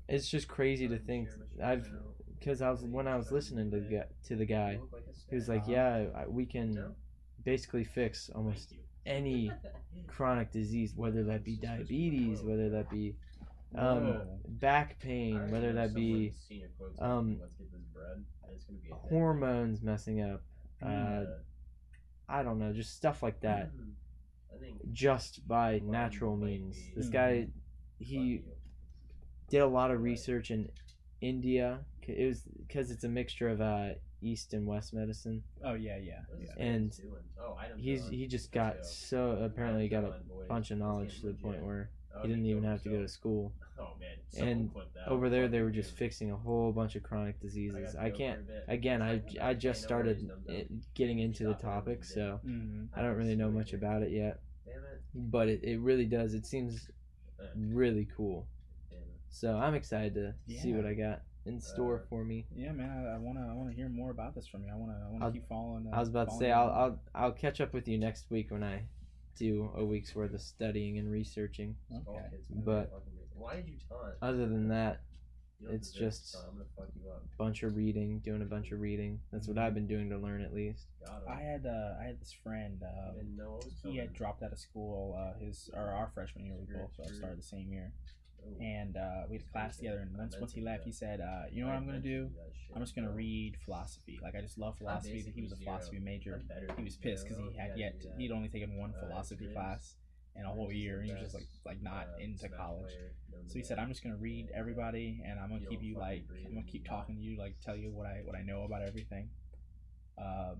[0.07, 1.29] it's just crazy to think.
[1.63, 1.87] I've
[2.39, 4.79] because I was when I was listening to the guy, to the guy,
[5.29, 5.71] he was like, Uh-huh.
[5.71, 6.95] "Yeah, we can
[7.43, 8.73] basically fix almost
[9.05, 9.51] any
[10.07, 13.15] chronic disease, whether that be diabetes, whether that be
[13.75, 16.33] um, back pain, whether that be
[16.99, 17.39] um,
[18.91, 20.41] hormones messing up,
[20.81, 21.23] uh,
[22.27, 23.71] I don't know, just stuff like that,
[24.91, 26.77] just by natural means.
[26.95, 27.47] This guy,
[27.99, 28.41] he
[29.49, 30.69] did a lot of research in
[31.21, 31.79] India.
[32.05, 33.89] C- It was because it's a mixture of uh,
[34.21, 35.43] East and West medicine.
[35.63, 36.51] Oh yeah, yeah, yeah.
[36.57, 36.93] And
[37.39, 40.13] Oh, He's he just got so apparently he got a
[40.47, 41.89] bunch of knowledge to the point where
[42.21, 43.53] he didn't even have to go to school.
[43.79, 44.47] Oh man!
[44.47, 44.71] And
[45.07, 47.95] Over there, they were just fixing a whole bunch of chronic diseases.
[47.95, 48.39] I can't.
[48.67, 52.85] Again, I I just started it, getting into the topic, so Mm-hmm.
[52.97, 54.39] I don't really know much about it yet.
[55.15, 56.33] But it, it really does.
[56.33, 56.89] It seems
[57.55, 58.47] really cool.
[59.29, 62.45] So I'm excited to see what I got in store Uh, for me.
[62.55, 64.71] Yeah, man, I, I wanna I wanna hear more about this from you.
[64.71, 65.87] I wanna I wanna I'll- keep following.
[65.87, 66.51] Uh, I was about to say.
[66.51, 68.83] I'll I'll I'll catch up with you next week when I
[69.35, 71.75] do a week's worth of studying and researching.
[71.93, 72.25] Okay.
[72.49, 72.91] But-
[73.37, 74.15] why did you taunt?
[74.21, 75.01] Other than that,
[75.69, 76.45] it's just- taunt.
[76.47, 77.21] I'm gonna fuck you up.
[77.37, 79.19] bunch of reading, doing a bunch of reading.
[79.31, 80.87] That's what I've been doing to learn at least.
[81.05, 81.27] Got him.
[81.29, 82.81] I had uh, I had this friend.
[82.81, 85.15] I Um, didn't know he had dropped out of school.
[85.17, 87.91] Uh, his or our freshman year we both uh, started the same year.
[88.59, 89.99] And uh, we had a class together.
[89.99, 92.29] And once once he left, he said, uh, "You know what I'm gonna do?
[92.75, 94.19] I'm just gonna read philosophy.
[94.21, 95.23] Like I just love philosophy.
[95.33, 96.41] He was a philosophy major.
[96.77, 99.95] He was pissed because he had yet gotta he'd only taken one Uh, philosophy class
[100.35, 102.91] in a whole year, and he was just like like not uh, into college.
[103.47, 106.53] So he said i'm just gonna read everybody, and I'm gonna keep you like I'm
[106.53, 109.29] gonna keep talking to you, like tell you what I what I know about everything."
[110.17, 110.57] Um,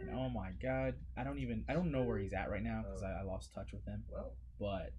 [0.00, 2.82] and oh my god, I don't even I don't know where he's at right now
[2.84, 4.04] because I, I lost touch with him.
[4.10, 4.92] Well, But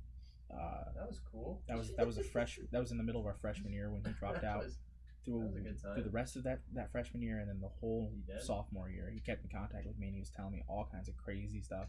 [0.58, 1.62] uh, that was cool.
[1.68, 3.90] that was that was a fresh that was in the middle of our freshman year
[3.92, 4.78] when he dropped out was-
[5.26, 5.94] through that was a good time.
[5.96, 8.12] through the rest of that that freshman year and then the whole
[8.42, 9.10] sophomore year.
[9.14, 11.62] He kept in contact with me and he was telling me all kinds of crazy
[11.62, 11.88] stuff.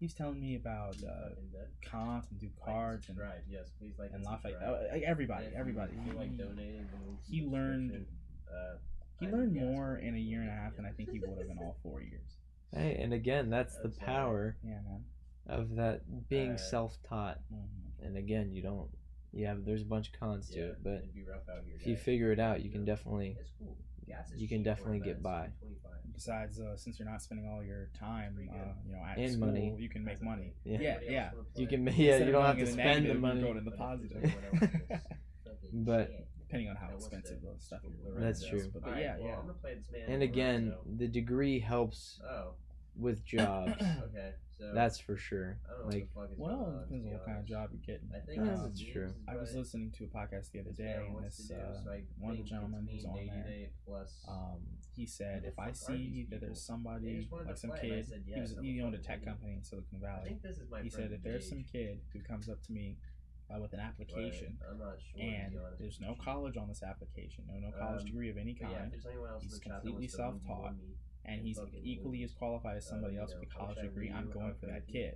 [0.00, 1.50] He was telling me about uh, fucking.
[1.82, 3.42] Kant and Like and Descartes and subscribe.
[3.48, 4.58] Yes, please like and Lafayette.
[4.58, 5.02] subscribe.
[5.02, 5.92] uh, everybody, And everybody.
[6.04, 8.06] feel like He- donating, then he learned-
[8.52, 8.78] Uh,
[9.20, 10.62] He I learned more in a year and a yeah.
[10.64, 12.38] half than I think he would have in all four years.
[12.74, 15.04] Hey, and again, that's the That's, power Yeah, man.
[15.46, 17.38] of that being Uh, self-taught.
[17.48, 17.62] hmm
[18.04, 18.88] And again, you don't.
[19.32, 21.74] Yeah, there's a bunch of cons to it, but it'd be rough out here.
[21.80, 23.36] if you figure it out, you can definitely.
[23.40, 23.76] It's cool.
[24.06, 25.48] Gas is you can definitely get by.
[26.12, 28.54] Besides, uh, since you're not spending all your time, uh,
[28.86, 29.74] you know, at And school, money.
[29.78, 30.52] you can make money.
[30.64, 30.78] Yeah.
[30.80, 31.30] Yeah, yeah.
[31.56, 33.40] You can, yeah, Instead you don't have to spend the negative, you money.
[33.40, 34.22] go to the But positive.
[34.22, 35.00] there's anyone else in this
[35.44, 36.10] fucking But-
[36.46, 37.92] Depending on how expensive the- the stuff is.
[38.16, 38.58] That's true.
[38.60, 38.66] is.
[38.68, 39.34] But, but Alright, yeah, well, yeah.
[39.38, 42.54] I'm gonna play this man And again, the degree helps Oh,
[42.96, 43.72] with jobs.
[43.80, 44.32] okay.
[44.56, 45.58] So That's for sure.
[45.66, 47.44] I don't know Like, what the fuck is Well, it depends on what kind of
[47.44, 48.08] job you're getting.
[48.14, 49.12] I think Yeah, Um, that's true.
[49.26, 51.82] I was listening to a podcast the other day, and this uh,
[52.20, 53.68] one of the gentlemen who's on there,
[54.28, 54.60] um,
[54.94, 58.06] he said if I see that there's somebody They just wanted like some play, kid,
[58.06, 59.28] said he was yes, I'm he a owned a tech idiot.
[59.28, 60.28] company in Silicon I Valley.
[60.28, 62.96] think this is my He said if there's some kid who comes up to me
[63.52, 65.20] uh, with an application I'm not sure.
[65.20, 68.70] and there's no college on this application, no no college Um, degree of any But
[68.70, 70.76] yeah, kind, there's anyone else in he's the chat that completely wants to review self-taught,
[70.78, 74.12] me, and he's equally as qualified as somebody else with a college degree.
[74.14, 75.14] I'm going for that kid.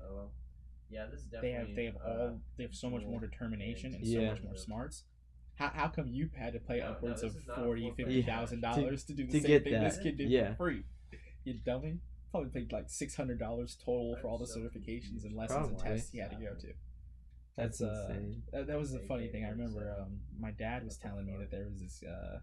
[0.90, 3.94] Yeah, this is They have they have uh, all they have so much more determination
[3.94, 4.30] and so Yeah.
[4.30, 5.04] much more smarts.
[5.56, 8.60] How, how come you had to pay upwards of is not a forty, fifty thousand
[8.60, 10.84] dollars to do the same thing this kid did for free?
[11.44, 11.98] You dummy!
[12.30, 16.10] Probably paid like six hundred dollars total for all the certifications and lessons and tests
[16.10, 16.72] he had to go to.
[17.56, 18.14] that's uh,
[18.52, 19.44] that, that was a funny thing.
[19.44, 22.02] I remember um, my dad was telling me that there was this.
[22.02, 22.38] Uh,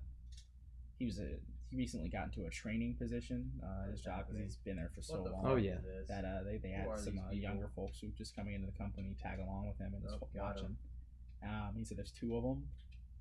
[0.98, 1.38] he was a
[1.70, 5.02] he recently got into a training position uh, his job because he's been there for
[5.02, 5.42] so the long.
[5.46, 5.78] Oh, yeah.
[6.08, 9.16] That uh, they, they had some uh, younger folks who just coming into the company
[9.22, 10.78] tag along with him and just Oh, got him.
[11.44, 12.66] Um, he said there's two of them.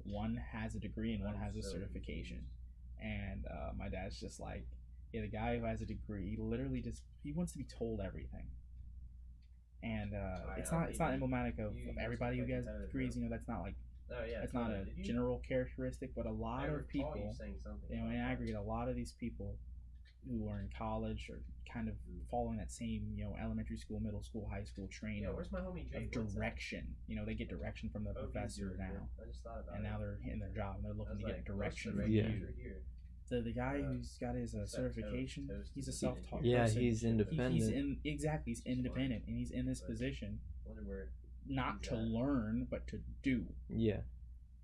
[0.05, 2.45] One has a degree and one has a so certification.
[3.03, 4.67] And uh, my dad's just like,
[5.13, 8.01] yeah, the guy who has a degree, he literally just he wants to be told
[8.01, 8.47] everything.
[9.83, 13.15] And uh, it's not it's not emblematic of, of everybody who must gets degrees.
[13.15, 13.21] though.
[13.21, 13.75] You know, that's not like
[14.11, 17.33] Oh yeah, that's not a you- general characteristic, but a lot of recall people you
[17.33, 18.31] saying something you know, about in that.
[18.31, 19.57] aggregate, a lot of these people
[20.29, 21.41] who are in college or
[21.71, 22.27] kind of Mm.
[22.31, 25.61] following that same, you know, elementary school, middle school, high school training Yeah, where's my
[25.61, 26.15] homie Jake?
[26.17, 26.39] of What's that?
[26.41, 26.95] direction.
[27.09, 29.25] You know, they get direction from the Oh, professor now, good.
[29.25, 29.89] I just thought about and it.
[29.89, 32.23] now they're in their job and they're looking to like, get what's direction from Yeah.
[32.23, 32.29] you.
[32.29, 32.83] manager here?
[33.31, 35.93] the the guy Uh, who's got his uh, what's that, toast- certification, toast he's a
[35.93, 36.45] self taught.
[36.45, 36.83] Yeah, person.
[36.83, 37.55] he's He- independent.
[37.55, 38.51] He's in exactly.
[38.53, 41.09] He's independent, and he's in this But- position Wonder where.
[41.49, 43.45] Not to learn, but to do.
[43.69, 44.01] yeah,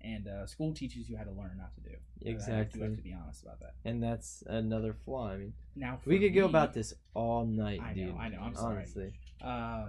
[0.01, 1.95] And uh, school teaches you how to learn, not to do.
[1.95, 2.81] I do exactly.
[2.81, 3.73] have to be honest about that.
[3.85, 5.29] And that's another flaw.
[5.29, 8.15] I mean, Now we for could go about this all night, I know, dude.
[8.17, 8.77] I know, I'm sorry.
[8.77, 9.13] honestly.
[9.41, 9.87] Um,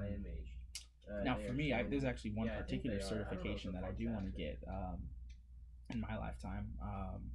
[1.10, 3.02] Uh, now for me, I, there's actually one Yeah, particular they.
[3.04, 4.98] I don't know if certification that I do want to get um,
[5.90, 6.72] in my lifetime.
[6.82, 7.32] Um,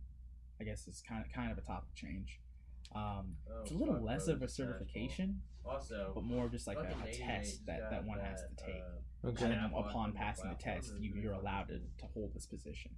[0.59, 2.39] I guess it's kind of kind of a topic change.
[2.95, 6.81] Um, Oh, it's a little less of a certification, Also, but more just like a,
[7.03, 8.81] a test Nate's that, that one has to take.
[8.81, 9.45] uh, Okay.
[9.45, 12.91] And then upon passing the test, you, you're allowed to, to hold this position.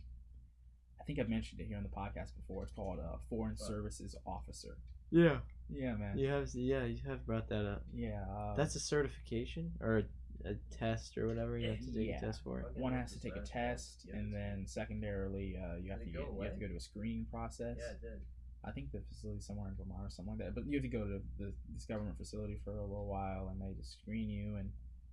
[0.99, 2.63] I think I've mentioned it here on the podcast before.
[2.63, 3.67] It's called a Foreign Fuck.
[3.67, 4.77] Services Officer.
[5.11, 5.37] Yeah,
[5.69, 6.17] Yeah, man.
[6.17, 6.49] you have.
[6.53, 7.83] Yeah, you have brought that up.
[7.95, 8.21] Yeah.
[8.29, 10.03] um, That's a certification or
[10.45, 12.17] a, a test or whatever you have to take Yeah.
[12.17, 12.61] a test for.
[12.61, 16.05] Fucking one has to take a test, Yeah, and then secondarily, uh, you have to
[16.05, 17.77] get, go you have to go to a screening process.
[17.79, 18.21] Yeah, it did.
[18.63, 20.53] I think the facility's somewhere in Vermont or something like that.
[20.53, 23.59] But you have to go to the, this government facility for a little while, and
[23.59, 24.69] they just screen you and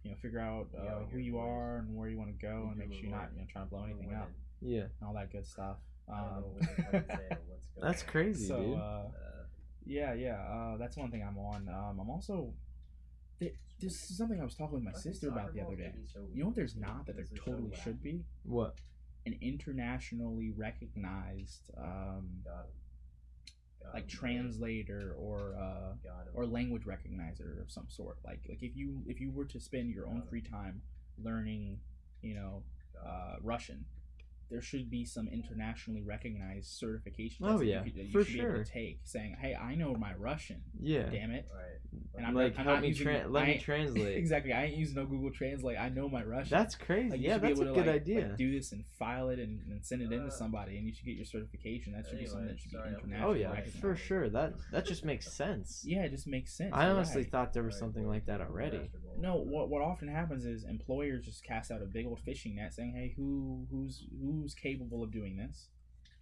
[0.06, 1.42] you know figure out uh, Yeah, who you voice.
[1.46, 3.46] are and where you want to go, You and make sure you're not you know
[3.52, 4.30] trying to blow anything up
[4.62, 5.76] Yeah, and all that good stuff.
[6.08, 8.56] I don't know Um, what the fuck to say or what's going that's crazy, so
[8.62, 8.78] dude.
[8.78, 9.02] uh,
[9.84, 11.68] yeah, yeah, uh, that's one thing I'm on.
[11.68, 12.52] Um, I'm also
[13.40, 15.92] th- this is something I was talking with my sister about the other day.
[16.12, 16.56] so You know what?
[16.56, 18.76] There's not that there because so totally should be what?
[19.26, 22.26] an internationally recognized um, Got 'em.
[22.44, 22.66] Got
[23.94, 28.18] like translator or uh, or language recognizer of some sort.
[28.24, 30.82] Like like if you if you were to spend your own free time
[31.22, 31.78] learning,
[32.22, 32.62] you know,
[33.04, 33.84] uh, Russian,
[34.50, 37.44] there should be some internationally recognized certification.
[37.46, 39.36] Oh, test that yeah, you, could, that you for should be able to take, saying,
[39.40, 40.62] "Hey, I know my Russian.
[40.80, 41.08] Yeah.
[41.10, 41.62] Damn it!" Right.
[42.16, 44.16] And I'm like not- I'm help me using- tra- let me ain't- translate.
[44.16, 44.52] exactly.
[44.52, 45.78] I ain't using no Google Translate.
[45.78, 46.56] I know my Russian.
[46.56, 47.10] That's crazy.
[47.10, 48.20] Like, you yeah, should be that's a to, good like- idea.
[48.28, 50.92] like, do this and file it and, and send it into Uh, somebody, and you
[50.94, 51.92] should get your certification.
[51.92, 53.78] That should be something that should be sorry, I'm- oh yeah, recognized.
[53.80, 54.28] for sure.
[54.28, 55.84] That that just makes sense.
[55.86, 56.70] Yeah, it just makes sense.
[56.74, 57.30] I honestly right.
[57.30, 58.90] thought there was Right, something like that already.
[59.18, 62.74] No, what what often happens is employers just cast out a big old fishing net,
[62.74, 64.04] saying, "Hey, who who's
[64.42, 65.68] who's capable of doing this?"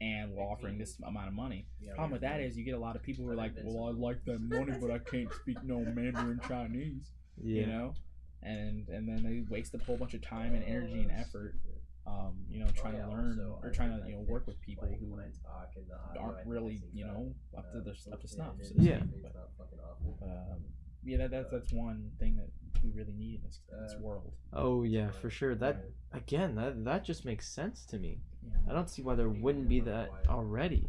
[0.00, 1.66] And we're offering this amount of money.
[1.80, 3.86] Yeah, Problem with that is you get a lot of people who are like, "Well,
[3.88, 7.10] I like that money, but I can't speak no Mandarin Chinese,"
[7.42, 7.60] Yeah.
[7.60, 7.94] you know,
[8.42, 11.54] and and then they waste a whole bunch of time and energy and effort,
[12.06, 14.30] um, you know, trying Oh, yeah, to learn also, or trying to you know I
[14.30, 17.04] work with people like, who when I talk in the audio, aren't really it's you
[17.06, 18.54] know up to uh, their up to hopefully snuff.
[18.62, 18.98] So Yeah.
[19.22, 20.18] But, not fucking awful.
[20.22, 20.60] um,
[21.04, 22.48] yeah, that, that's that's one thing that
[22.82, 24.32] we really need in this, in this Uh, world.
[24.52, 25.54] Oh yeah, for sure.
[25.54, 26.22] That Right.
[26.22, 28.20] again, that that just makes sense to me.
[28.42, 28.56] Yeah.
[28.70, 30.88] I don't see why there wouldn't be that already.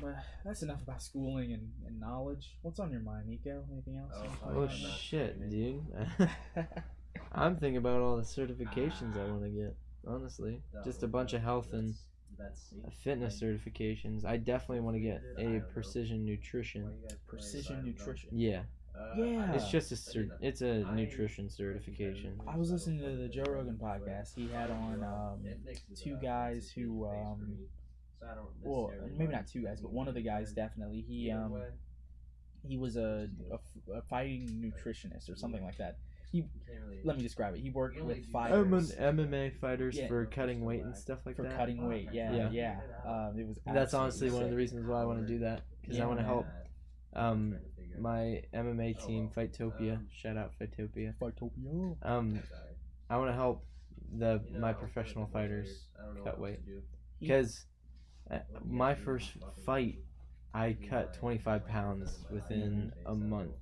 [0.00, 2.56] But that's enough about schooling and, and knowledge.
[2.62, 3.64] What's on your mind, Nico?
[3.72, 4.12] Anything else?
[4.44, 5.86] Oh, Oh shit, streaming.
[6.18, 6.28] dude.
[7.32, 9.76] I'm thinking about all the certifications I want to get.
[10.06, 11.94] Honestly, just a bunch of health and
[12.36, 14.24] that's, that's uh, fitness certifications.
[14.24, 16.90] I definitely want to get a precision nutrition.
[17.28, 18.30] Precision nutrition.
[18.32, 18.62] Yeah,
[18.94, 19.52] Uh, Yeah.
[19.54, 20.12] it's just a cert.
[20.14, 22.38] didn't- It's a I- nutrition certification.
[22.46, 24.34] I was listening to the Joe Rogan podcast.
[24.34, 25.44] He had on um,
[25.96, 27.56] two guys who, um,
[28.62, 31.00] well, maybe not two guys, but one of the guys definitely.
[31.00, 31.60] He um,
[32.66, 33.28] he was a
[33.92, 35.98] a fighting nutritionist or something like that.
[36.30, 36.46] He,
[37.04, 37.60] Let me describe it.
[37.60, 40.06] He worked with I'm an fighters MMA fighters Yeah.
[40.08, 41.56] for cutting weight and stuff like for that.
[41.56, 42.08] cutting weight.
[42.12, 42.50] Yeah, Yeah.
[42.50, 42.80] yeah.
[43.28, 43.58] Um, it was.
[43.66, 46.06] That's honestly absolutely one of the reasons why I want to do that because I
[46.06, 46.46] want to help
[47.14, 47.58] um
[47.98, 49.46] my MMA Oh, team, well.
[49.46, 49.94] Fightopia.
[49.96, 51.14] Um, Shout out Fightopia.
[51.20, 51.96] Fightopia.
[52.02, 52.40] Um,
[53.10, 53.64] I want to help
[54.18, 55.86] the my professional fighters
[56.24, 56.60] cut weight
[57.20, 57.64] because
[58.30, 59.30] uh, my first
[59.64, 59.98] fight
[60.54, 63.52] I cut 25 pounds within a month,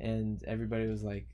[0.00, 1.26] and everybody was like,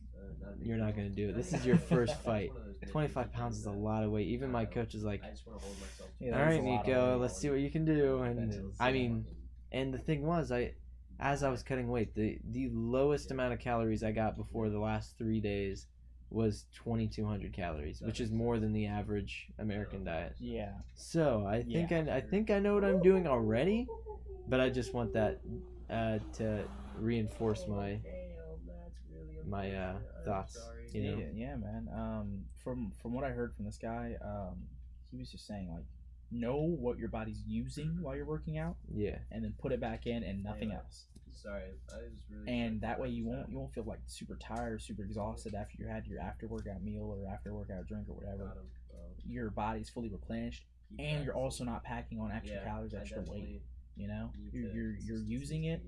[0.60, 1.36] "You're not gonna do it.
[1.36, 2.52] This is your first fight.
[2.90, 5.60] 25 pounds is a lot of weight." Even my coach is like, I just want
[5.60, 6.10] to hold myself.
[6.20, 8.22] Yeah, "All that is right, a lot of Nico, let's see what you can do."
[8.22, 9.24] And I mean,
[9.72, 10.72] and the thing was, I
[11.20, 14.78] as I was cutting weight, the the lowest amount of calories I got before the
[14.78, 15.86] last three days
[16.28, 20.34] was 2,200 calories, which is more than the average American diet.
[20.40, 20.72] Yeah.
[20.96, 22.04] So I think Yeah.
[22.08, 23.86] I, I think I know what I'm doing already,
[24.48, 25.40] but I just want that
[25.88, 26.64] uh, to
[26.98, 28.00] reinforce my
[29.46, 30.58] my uh, thoughts.
[30.92, 31.88] You know, Yeah, yeah, man.
[31.94, 34.56] Um, from from what I heard from this guy, um,
[35.10, 35.84] he was just saying like,
[36.30, 40.06] know what your body's using while you're working out, yeah, and then put it back
[40.06, 40.76] in and nothing Yeah.
[40.78, 41.06] else.
[41.32, 41.62] Sorry,
[41.92, 42.48] I was really.
[42.64, 45.86] And that way you won't you won't feel like super tired, super exhausted after you
[45.86, 48.44] had your after workout meal or after workout drink or whatever.
[48.46, 48.70] Got 'em.
[48.94, 52.94] Um, Your body's fully replenished, keep and you're also not packing on extra Yeah, calories,
[52.94, 53.62] extra weight.
[53.98, 55.82] Definitely- You know, you're you're, you're using it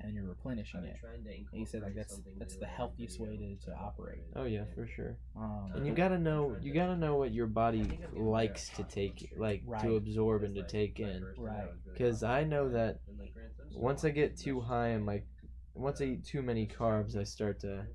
[0.00, 0.96] and you're replenishing it.
[1.00, 4.22] trying And he said like that's that's the healthiest way to, to operate.
[4.36, 5.16] Oh yeah, for sure.
[5.36, 9.62] Um, And you gotta know you gotta know what your body likes to take, like
[9.66, 9.82] Right.
[9.82, 11.24] to absorb and to take in.
[11.36, 11.68] Right.
[11.92, 13.00] Because I know that
[13.74, 15.22] once I get too high in my,
[15.74, 17.86] once I eat too many carbs, I start to,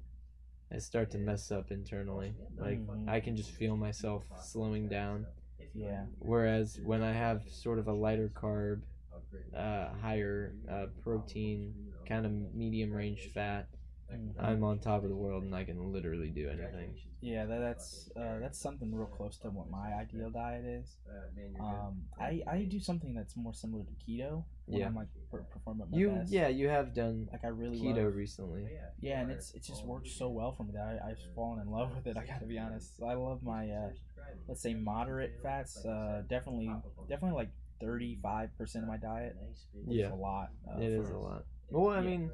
[0.71, 2.33] I start to mess up internally.
[2.57, 2.79] Like.
[3.07, 5.25] I can just feel myself slowing down.
[5.73, 8.81] yeah, Whereas when I have sort of a lighter carb,
[9.55, 11.73] uh, higher uh, protein,
[12.07, 13.67] kind of medium range fat,
[14.11, 14.35] Mhm.
[14.37, 16.93] I'm on top of the world and I can literally do anything.
[17.21, 20.97] yeah, that, that's uh, that's something real close to what my ideal diet is.
[21.59, 24.87] Um, I I do something that's more similar to keto when Yeah.
[24.87, 26.31] I'm like per- performing at my You best.
[26.31, 28.67] yeah you have done like I really keto love recently.
[28.99, 31.69] Yeah, and it's it just worked so well for me that I, I've fallen in
[31.71, 32.15] love with it.
[32.17, 33.01] I gotta be honest.
[33.01, 33.89] I love my uh,
[34.47, 35.83] let's say moderate fats.
[35.83, 36.69] Uh, definitely
[37.09, 37.49] definitely like
[37.79, 39.35] thirty five percent of my diet.
[39.73, 40.07] Which Yeah.
[40.07, 40.51] is a lot.
[40.67, 41.45] Uh, It is for- a lot.
[41.69, 42.07] Well, I yeah.
[42.09, 42.31] mean,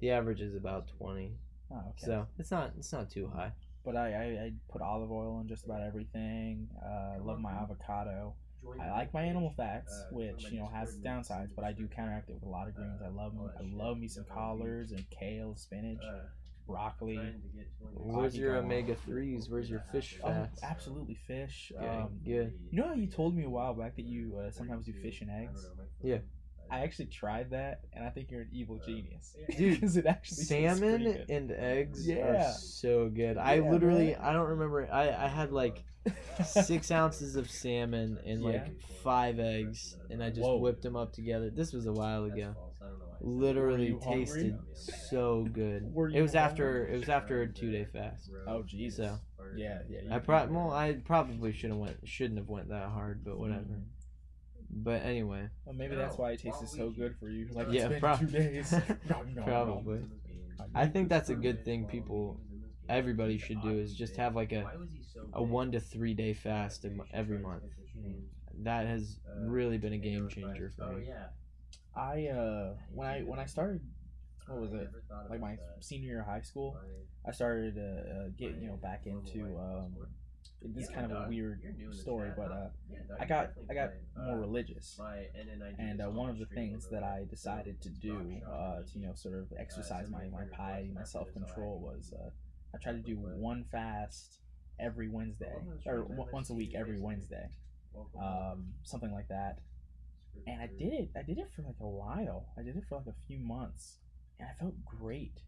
[0.00, 1.36] the average is about twenty,
[1.70, 2.06] Oh, okay.
[2.06, 3.52] so it's not it's not too high.
[3.84, 6.68] But I, I, I put olive oil in just about everything.
[6.84, 8.34] Uh, I love my avocado.
[8.80, 12.28] I like my animal fats, which you know has its downsides, but I do counteract
[12.30, 13.00] it with a lot of greens.
[13.00, 13.48] I love them.
[13.56, 16.00] I love me some collards and kale, spinach,
[16.66, 17.34] broccoli.
[17.92, 19.48] Where's your omega threes?
[19.48, 20.60] Where's your fish Oh, fats?
[20.62, 21.72] absolutely fish.
[21.76, 22.52] Okay, Um, good.
[22.70, 25.22] You know how you told me a while back that you uh, sometimes do fish
[25.22, 25.70] and eggs?
[26.02, 26.18] Yeah.
[26.68, 29.36] I actually tried that, and I think you're an evil genius.
[29.56, 32.48] Dude, because it actually Salmon and eggs Yeah.
[32.48, 33.38] are so good.
[33.38, 34.20] I Yeah, literally right?
[34.20, 34.88] I don't remember.
[34.92, 35.84] I I had like
[36.44, 40.56] six ounces of salmon and like five eggs, and I just Whoa.
[40.58, 41.50] whipped them up together.
[41.50, 42.54] This was a while ago.
[43.20, 44.24] Were Literally you hungry?
[44.24, 45.92] tasted so good.
[46.14, 48.30] It was after it was after a two day fast.
[48.46, 49.06] Oh Jesus.
[49.06, 49.18] So
[49.56, 50.00] Yeah, yeah.
[50.10, 53.38] I you- pro- well, I probably should have went shouldn't have went that hard, but
[53.38, 53.60] whatever.
[53.62, 53.82] Mhm.
[54.68, 57.48] But anyway, Well, maybe that's why it tasted so good for you.
[57.52, 58.72] Like Yeah, it's been prob- two days.
[59.08, 59.98] Nom, nom, probably.
[60.00, 60.70] nom.
[60.74, 61.86] I think that's a good thing.
[61.86, 62.40] People,
[62.88, 64.66] everybody should do is just have like a
[65.32, 67.62] a one to three day fast every month.
[68.62, 71.08] That has really been a game changer for me.
[71.96, 73.80] I uh when I when I started
[74.48, 74.88] what was it?
[75.28, 76.76] Like my senior year of high school
[77.26, 79.96] I started to uh, get you know back into um
[80.62, 81.60] this is kind of a weird
[81.92, 82.68] story but uh
[83.20, 84.96] I got I got more religious.
[85.78, 89.14] And uh, one of the things that I decided to do uh, to you know
[89.14, 92.30] sort of exercise my, my piety my self control was uh,
[92.74, 94.40] I tried to do one fast
[94.78, 95.54] every Wednesday
[95.86, 97.48] or once a week every Wednesday
[98.22, 99.58] um, something like that
[100.46, 102.96] and I did it I did it for like a while I did it for
[102.96, 103.98] like a few months
[104.38, 105.40] and I felt great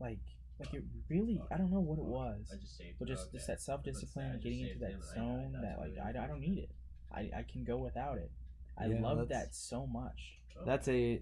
[0.00, 0.18] like
[0.58, 2.46] like it really I don't know what it was
[2.98, 6.40] but just just that self discipline, getting into that zone that like I, I don't
[6.40, 6.70] need it.
[7.12, 8.30] I, I can go without it.
[8.78, 10.38] I Yeah, love that so much.
[10.64, 11.20] That's a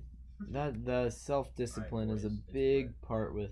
[0.51, 3.51] that the self discipline is a big part with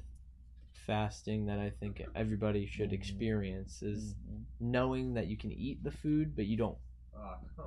[0.87, 2.95] fasting that I think everybody should Mhm.
[2.95, 4.45] experience is Mhm.
[4.61, 6.79] knowing that you can eat the food but you don't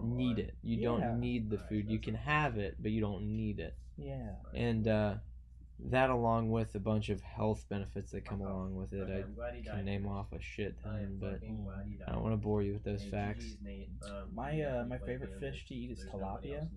[0.02, 0.56] need it.
[0.64, 0.84] You Yeah.
[0.88, 1.89] don't need the food.
[1.89, 3.76] You can have it but you don't need it.
[3.97, 4.36] Yeah.
[4.54, 5.16] And uh
[5.86, 9.10] that along with a bunch of health benefits that come along with it.
[9.10, 11.39] I can name off a shit ton, but
[12.08, 13.58] I don't want to bore you with those facts.
[14.34, 16.68] My uh my favorite fish to eat is tilapia.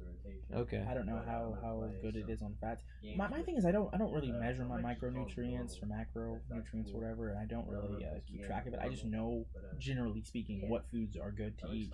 [0.55, 0.85] Okay.
[0.89, 2.83] I don't know how, how good it is on fats.
[3.17, 7.01] My, my thing is I don't I don't really measure my micronutrients or macronutrients or
[7.01, 8.81] whatever, and I don't really uh, keep track of it.
[8.83, 9.47] I just know
[9.79, 11.91] generally speaking what foods are good to eat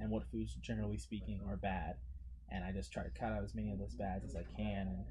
[0.00, 1.96] and what foods generally speaking are bad
[2.50, 4.86] and i just try to cut out as many of those bads as i can
[4.88, 5.04] and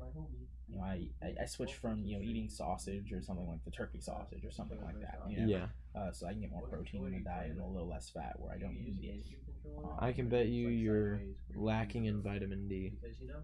[0.67, 3.71] you know i i, I switch from you know eating sausage or something like the
[3.71, 5.67] turkey sausage or something like that you know Yeah.
[5.99, 8.35] uh, so i can get more protein in the diet and a little less fat
[8.39, 9.23] where i don't use it
[9.83, 11.21] Um, I can bet you you're
[11.55, 12.93] lacking in vitamin D.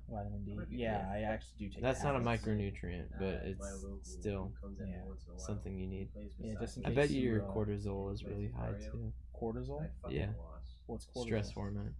[0.10, 5.04] vitamin d yeah i actually do take That's not a micronutrient, but it's still Yeah.
[5.38, 6.10] something you need.
[6.40, 9.12] yeah just in I bet you your uh, cortisol is really high too.
[9.40, 10.28] cortisol Yeah.
[10.88, 11.94] What's cortisol Stress hormone.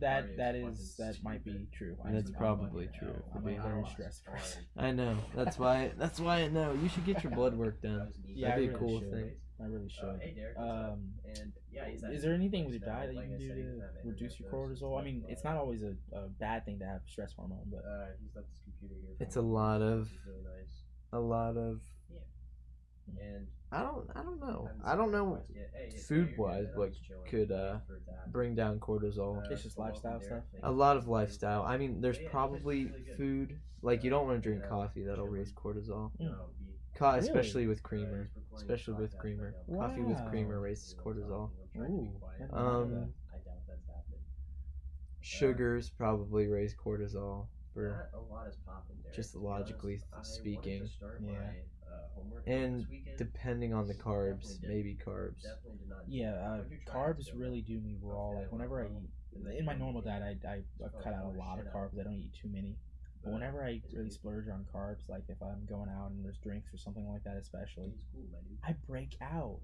[0.00, 3.38] that that is that might be true I That's am- I'm probably a- true, for
[3.38, 3.92] i'm being a very honest.
[3.92, 5.16] stressed person I know.
[5.34, 5.92] That's why.
[5.98, 6.72] That's why I know.
[6.82, 8.12] You should get your blood work done.
[8.26, 9.10] Yeah, That'd I be a really cool should.
[9.12, 9.30] thing.
[9.60, 10.20] I really should.
[10.22, 10.56] Hey, Derek.
[10.56, 13.82] Um, And yeah, he's is there anything with your diet that you can do to
[14.04, 15.00] reduce your cortisol?
[15.00, 18.06] I mean, it's not always a, a bad thing to have stress hormone, but Uh,
[18.22, 19.16] he's left his computer here.
[19.18, 20.74] It's a lot of really nice.
[21.12, 21.80] a lot of.
[23.16, 24.08] And I don't.
[24.14, 24.70] I don't know.
[24.84, 25.42] I don't know much.
[25.74, 26.76] Hey, food you're good, wise man.
[26.76, 26.92] What
[27.28, 27.78] could uh
[28.28, 29.38] bring down cortisol.
[29.44, 30.42] Uh, It's just lifestyle stuff?
[30.62, 31.62] A lot of lifestyle.
[31.62, 34.68] I mean, there's Yeah, yeah, probably really food like you don't want to drink Yeah.
[34.68, 35.02] coffee.
[35.04, 36.10] That'll raise cortisol.
[36.20, 36.20] Mm.
[36.20, 36.50] No,
[36.94, 37.18] Co- Really?
[37.20, 38.30] especially with uh, creamer.
[38.34, 39.54] he's Especially with creamer.
[39.68, 39.86] right now.
[39.86, 41.50] Coffee with creamer raises cortisol.
[41.72, 42.20] He'll try to be Ooh.
[42.26, 43.08] I didn't know Um, that.
[43.32, 43.78] I doubt that's.
[45.20, 49.60] Sugars probably raise cortisol for a lot is popping just to be honest.
[49.70, 50.86] logically I to speaking.
[50.86, 51.32] start Yeah.
[51.98, 53.18] My, uh, homework And this weekend.
[53.18, 55.42] depending on the carbs, Definitely maybe didn't- carbs.
[55.42, 56.08] Definitely did not.
[56.08, 58.30] Yeah, uh, If you're trying carbs really do me raw.
[58.30, 59.10] Like whenever I eat,
[59.58, 61.98] in my normal diet, I, I I've cut out a lot of carbs.
[61.98, 62.76] I don't eat too many.
[63.24, 66.72] But whenever I really splurge on carbs, like if I'm going out and there's drinks
[66.72, 68.58] or something like that, especially, It's cool, my dude.
[68.64, 69.58] I break out.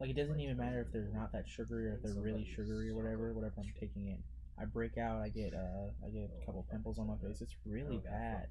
[0.00, 2.88] Like it doesn't even matter if they're not that sugary or if they're really sugary
[2.90, 4.22] or whatever, whatever I'm taking in.
[4.58, 5.20] I break out.
[5.20, 7.42] I get uh, I get a couple pimples on my face.
[7.42, 8.48] It's really bad,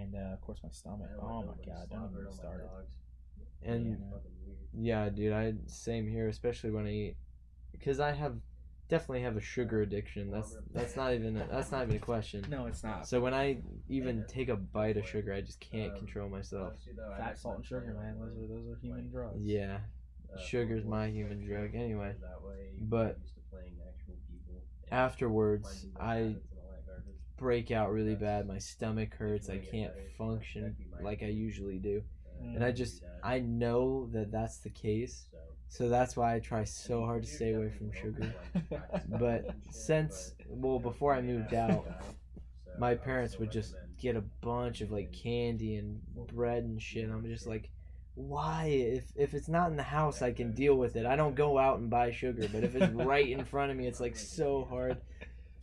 [0.00, 1.10] and uh, of course my stomach.
[1.18, 2.70] Oh my god, don't even get me started.
[3.62, 3.98] And
[4.74, 5.04] Yeah.
[5.04, 7.16] yeah, dude, I same here, especially when I eat,
[7.72, 8.36] because I have
[8.88, 10.30] definitely have a sugar addiction.
[10.30, 12.44] That's that's not even a, that's not even a question.
[12.50, 13.06] No, it's not.
[13.06, 16.74] So when I even take a bite of sugar, I just can't control myself.
[17.16, 18.16] Fat, salt, and sugar, man.
[18.18, 19.38] Those are those are human drugs.
[19.42, 19.78] Yeah,
[20.36, 22.14] sugar's my human drug anyway.
[22.80, 23.18] But
[24.90, 26.36] afterwards, I
[27.36, 28.46] break out really bad.
[28.46, 29.48] My stomach hurts.
[29.48, 32.02] I can't function like I usually do.
[32.40, 35.26] And I just I know that that's the case.
[35.68, 38.34] So that's why I try so hard to stay away from sugar.
[39.08, 41.86] But since well before I moved out,
[42.78, 46.00] my parents would just get a bunch of like candy and
[46.32, 47.08] bread and shit.
[47.08, 47.70] I'm just like,
[48.14, 48.66] why?
[48.66, 51.06] If if it's not in the house, I can deal with it.
[51.06, 53.86] I don't go out and buy sugar, but if it's right in front of me,
[53.86, 54.98] it's like so hard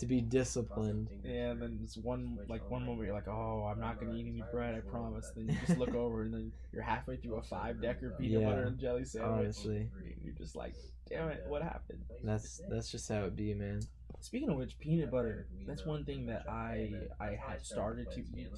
[0.02, 1.08] to be disciplined.
[1.24, 4.28] Yeah, and then it's one like one moment you're like, oh, I'm not gonna eat
[4.28, 5.32] any bread, I promise.
[5.36, 8.50] Then you just look over and then you're halfway through a five decker peanut Yeah,
[8.50, 9.32] butter and jelly sandwich.
[9.46, 9.90] Honestly,
[10.24, 10.74] You're just like,
[11.10, 12.02] damn it, what happened?
[12.24, 13.82] that's that's just how it be, man.
[14.20, 15.48] Speaking of which, peanut butter.
[15.66, 18.50] That's one thing that I I had started to eat.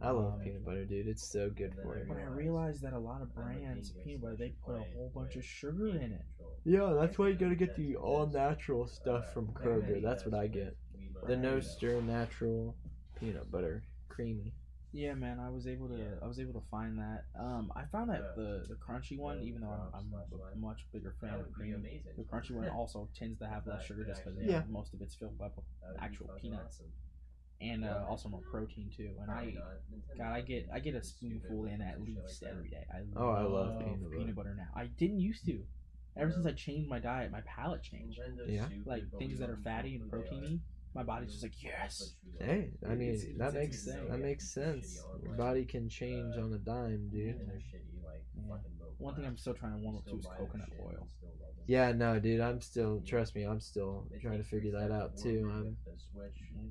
[0.00, 1.08] I love Um, peanut butter, dude.
[1.08, 2.04] It's so good for you.
[2.06, 5.10] But I realized that a lot of brands of peanut butter they put a whole
[5.14, 6.22] bunch of sugar in it.
[6.64, 10.00] Yeah, that's why you gotta get the all natural stuff from Kroger.
[10.02, 10.76] That's what I get.
[11.26, 12.74] The no stir natural
[13.18, 14.52] peanut butter, creamy.
[14.92, 17.24] Yeah, man, I was able to I was able to find that.
[17.38, 20.14] Um, I found that the the crunchy one, even though I'm, I'm
[20.52, 21.84] a much bigger fan of cream,
[22.16, 24.62] the crunchy one also tends to have less sugar just because Yeah.
[24.70, 25.64] most of it's filled up with
[26.00, 26.80] actual peanuts
[27.60, 29.10] and uh, also more protein too.
[29.20, 29.56] And I,
[30.16, 32.86] God, I get I get a spoonful in at least every day.
[32.92, 33.78] I Oh, I love
[34.10, 34.54] peanut butter.
[34.56, 34.68] now.
[34.74, 35.62] I didn't used to.
[36.16, 38.18] Ever since I changed my diet, my palate changed.
[38.46, 38.68] Yeah.
[38.86, 40.60] Like things that are fatty and proteiny,
[40.94, 42.14] my body's just like yes.
[42.40, 44.08] Hey, I mean It's- that it's makes insane.
[44.10, 45.04] that makes sense.
[45.22, 47.36] Your body can change on a dime, dude.
[48.98, 51.08] One thing I'm still trying to warm up to is coconut oil.
[51.66, 52.40] Yeah, no, dude.
[52.40, 53.42] I'm still trust me.
[53.44, 55.50] I'm still trying to figure that out too.
[55.52, 55.76] I'm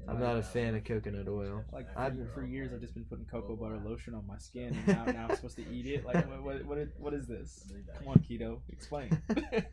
[0.08, 1.64] I'm not a fan of coconut oil.
[1.72, 4.76] Like for, I've- for years, I've just been putting cocoa butter lotion on my skin,
[4.76, 6.06] and now, now I'm supposed to eat it.
[6.06, 7.72] Like, what, what, what, is, what is this?
[8.00, 9.10] Come on, keto, explain.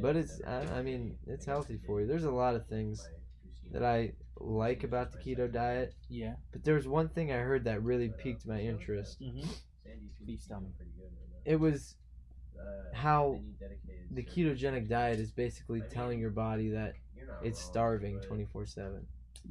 [0.00, 2.06] But it's I, I mean it's healthy for you.
[2.08, 3.08] There's a lot of things
[3.74, 6.34] that I like about the keto diet, yeah.
[6.52, 9.20] but there's one thing I heard that really piqued my interest.
[9.20, 9.48] Mm-hmm.
[10.24, 10.68] Please tell me.
[11.44, 11.96] It was
[12.94, 13.40] how
[14.10, 16.94] the ketogenic diet is basically telling your body that
[17.42, 19.02] it's starving 24/7.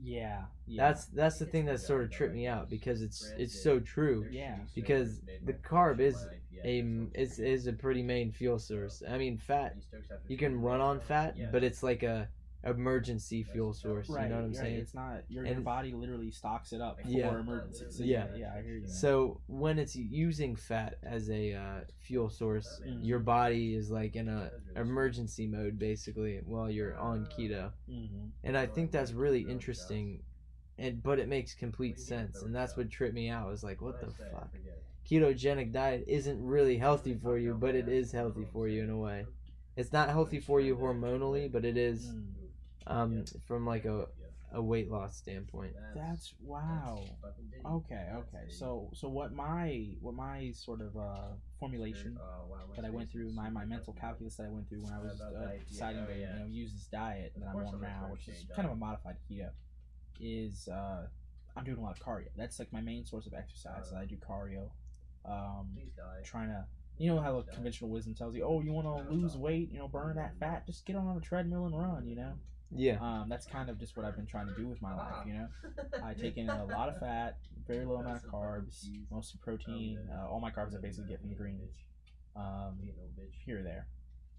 [0.01, 0.43] Yeah.
[0.65, 0.87] yeah.
[0.87, 4.25] That's that's the thing that sort of tripped me out because it's it's so true.
[4.31, 4.57] Yeah.
[4.73, 6.25] Because the carb is
[6.63, 6.79] a
[7.13, 9.03] is is a pretty main fuel source.
[9.07, 9.75] I mean, fat
[10.27, 12.27] you can run on fat, but it's like a
[12.65, 14.09] emergency fuel source.
[14.09, 14.23] right.
[14.23, 14.57] You know what I'm right.
[14.57, 14.75] saying?
[14.79, 17.39] It's not your, your body literally stocks it up for Yeah.
[17.39, 17.97] emergencies.
[17.97, 18.27] So Yeah.
[18.35, 18.53] yeah.
[18.57, 18.87] I hear you.
[18.87, 23.05] So when it's using fat as a uh, fuel source, Mm.
[23.05, 28.29] your body is like in a emergency mode basically while you're on keto, Mhm.
[28.43, 30.23] and I think that's really interesting.
[30.77, 33.45] And but it makes complete sense, and that's what tripped me out.
[33.45, 34.49] I was like, what the fuck?
[35.09, 38.97] Ketogenic diet isn't really healthy for you, but it is healthy for you in a
[38.97, 39.25] way.
[39.75, 42.23] It's not healthy for you hormonally, but it is Mm.
[42.87, 44.07] Um, from like a,
[44.53, 45.73] a weight loss standpoint.
[45.95, 47.03] That's wow.
[47.65, 48.49] Okay, okay.
[48.49, 52.17] So so what my what my sort of uh, formulation
[52.75, 55.19] that I went through, my, my mental calculus that I went through when I was
[55.21, 58.65] uh, deciding to you know use this diet that I'm on now, which is kind
[58.67, 59.49] of a modified keto,
[60.19, 61.07] is uh,
[61.55, 62.27] I'm doing a lot of cardio.
[62.35, 63.91] That's like my main source of exercise.
[63.95, 64.69] I do cardio.
[65.25, 65.69] Um,
[66.25, 66.65] trying to
[66.97, 69.79] you know how the conventional wisdom tells you, oh, you want to lose weight, you
[69.79, 72.33] know, burn that fat, just get on a treadmill and run, you know.
[72.75, 72.97] Yeah.
[73.01, 75.33] Um, that's kind of just what I've been trying to do with my life, you
[75.33, 75.47] know.
[76.03, 79.99] I take in a lot of fat, very low amount of carbs, mostly protein.
[80.11, 81.71] Uh, all my carbs I basically get from greens,
[82.35, 82.77] um,
[83.45, 83.87] here or there.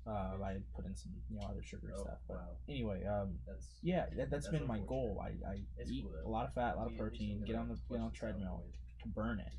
[0.06, 2.18] Uh, I put in some, you know, other sugary stuff.
[2.28, 2.36] But
[2.68, 3.38] anyway, um,
[3.82, 5.22] yeah, that, that's been my goal.
[5.24, 5.56] I, I
[5.88, 8.64] eat a lot of fat, a lot of protein, get on the get on treadmill
[9.02, 9.52] to burn it.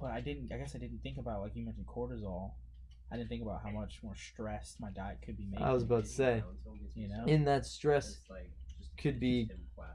[0.00, 0.52] But I didn't.
[0.52, 2.52] I guess I didn't think about like you mentioned cortisol.
[3.12, 5.64] I didn't think about how much more stressed my diet could be making.
[5.64, 6.42] I was about to say,
[6.94, 7.24] you know.
[7.26, 8.18] in that stress,
[8.96, 9.50] could be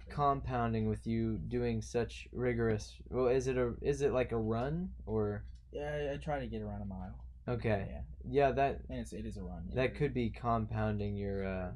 [0.09, 2.95] compounding with you doing such rigorous.
[3.09, 6.47] Well, is it a is it like a run or Yeah, I, I try to
[6.47, 7.15] get around a mile.
[7.47, 7.87] okay?
[7.89, 8.01] Yeah,
[8.47, 9.63] Yeah, that and it's it is a run.
[9.69, 9.75] yeah.
[9.75, 11.71] that could be compounding your uh,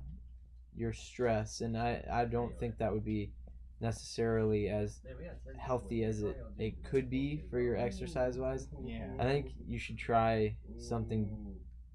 [0.76, 3.32] your stress, and I I don't think that would be
[3.82, 5.02] necessarily as
[5.58, 8.68] healthy as it, it could be for your exercise wise.
[8.86, 9.08] Yeah.
[9.20, 11.30] I think you should try something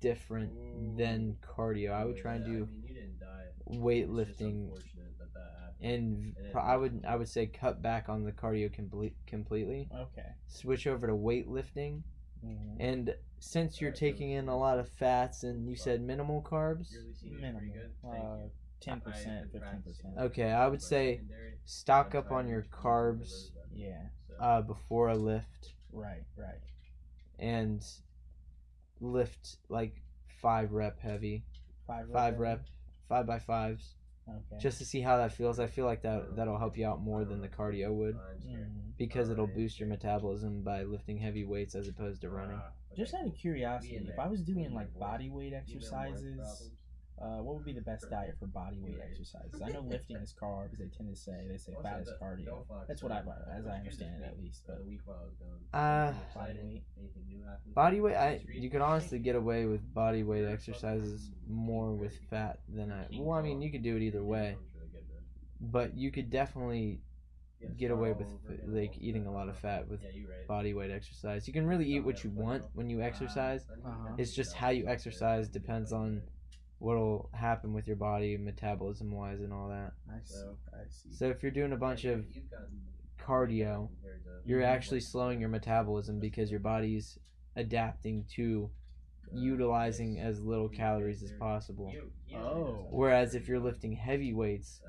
[0.01, 0.53] different
[0.97, 1.93] than cardio.
[1.93, 2.68] I would try and do
[3.70, 4.70] weightlifting
[5.81, 9.89] and I would I would say cut back on the cardio complete, completely.
[9.95, 10.26] Okay.
[10.49, 12.03] Switch over to weightlifting,
[12.45, 12.76] Mhm.
[12.81, 17.62] and since you're taking in a lot of fats and you said minimal carbs, Minimal.
[18.05, 18.49] Uh,
[18.81, 20.14] ten percent, fifteen percent.
[20.18, 21.20] okay, I would say
[21.64, 24.09] stock up on your carbs Yeah.
[24.41, 26.22] uh, before a lift Right.
[26.37, 26.61] Right.
[27.39, 27.85] and
[29.01, 30.03] lift like
[30.41, 31.45] five rep heavy,
[31.87, 32.09] Five.
[32.12, 32.64] five rep,
[33.09, 33.95] five by fives,
[34.29, 34.59] Okay.
[34.61, 35.59] just to see how that feels.
[35.59, 38.97] I feel like that that'll help you out more than the cardio would Mhm.
[38.99, 42.61] because it'll boost your metabolism by lifting heavy weights as opposed to running.
[42.95, 46.70] Just out of curiosity, if I was doing like body weight exercises,
[47.21, 49.61] uh, what would be the best diet for body weight exercises?
[49.64, 50.79] I know lifting is carbs.
[50.79, 52.64] They tend to say they say fat is cardio.
[52.87, 53.23] That's what I,
[53.57, 54.62] as I understand it at least.
[54.66, 54.83] But
[55.73, 56.83] Uh, body weight.
[57.75, 62.61] Body weight, I you could honestly get away with body weight exercises more with fat
[62.69, 63.07] than I.
[63.19, 64.57] Well, I mean, you could do it either way,
[65.61, 67.01] but you could definitely
[67.77, 68.29] get away with
[68.66, 70.01] like eating a lot of fat with
[70.47, 71.47] body weight exercise.
[71.47, 73.64] You can really eat what you want when you exercise.
[73.85, 74.14] Uh-huh.
[74.16, 76.23] It's just how you exercise depends on
[76.79, 79.93] what'll happen with your body, metabolism wise, and all that.
[80.09, 80.45] I see.
[80.72, 81.12] I see.
[81.12, 82.24] So if you're doing a bunch of
[83.20, 83.89] cardio,
[84.45, 87.18] you're actually slowing your metabolism because your body's
[87.57, 88.70] adapting to
[89.33, 91.93] utilizing as little calories as possible.
[92.35, 92.87] Oh.
[92.91, 94.81] Whereas if you're lifting heavy weights,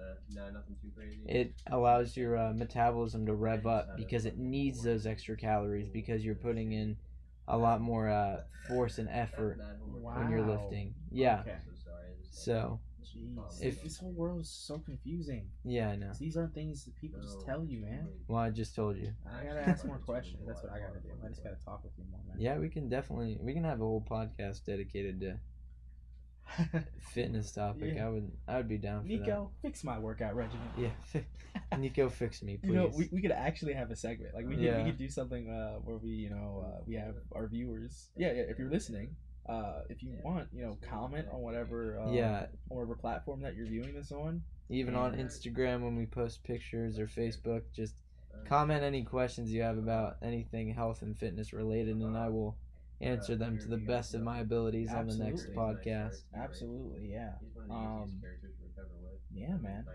[1.26, 6.24] it allows your uh, metabolism to rev up because it needs those extra calories because
[6.24, 6.98] you're putting in
[7.48, 9.60] a lot more uh, force and effort
[10.02, 10.94] when you're lifting.
[11.12, 11.42] Yeah.
[11.42, 11.56] Okay.
[12.32, 13.62] So Jeez.
[13.62, 15.50] If- this whole world is so confusing.
[15.64, 16.12] yeah, I know.
[16.20, 18.08] These aren't things that people just tell you, man.
[18.28, 19.14] Well, I just told you.
[19.26, 20.44] I gotta ask more questions.
[20.46, 21.10] That's what I gotta do.
[21.24, 22.38] I just gotta talk with you more, man.
[22.40, 25.40] Yeah, we can definitely we can have a whole podcast dedicated to
[27.14, 27.94] fitness topic.
[27.96, 28.06] Yeah.
[28.08, 30.68] I would I would be down for Nico, fix my workout regimen.
[30.78, 31.22] Yeah,
[31.78, 32.70] Nico, fix me, please.
[32.70, 34.36] You know, we, we could actually have a segment.
[34.36, 34.78] Like we could, Yeah.
[34.84, 38.10] we could do something uh, where we, you know, uh, we have our viewers.
[38.16, 38.44] Yeah, yeah.
[38.50, 39.16] If you're listening,
[39.50, 43.68] uh, if you want, you know, comment on whatever, uh, yeah, whatever platform that you're
[43.68, 44.44] viewing this on.
[44.70, 47.96] even on Instagram when we post pictures or Facebook, just
[48.48, 52.58] comment any questions you have about anything health and fitness related, and I will
[53.02, 56.24] answer them to the best of my abilities on the next podcast.
[56.36, 57.34] Absolutely, yeah.
[57.70, 58.22] Um,
[59.34, 59.86] yeah, man.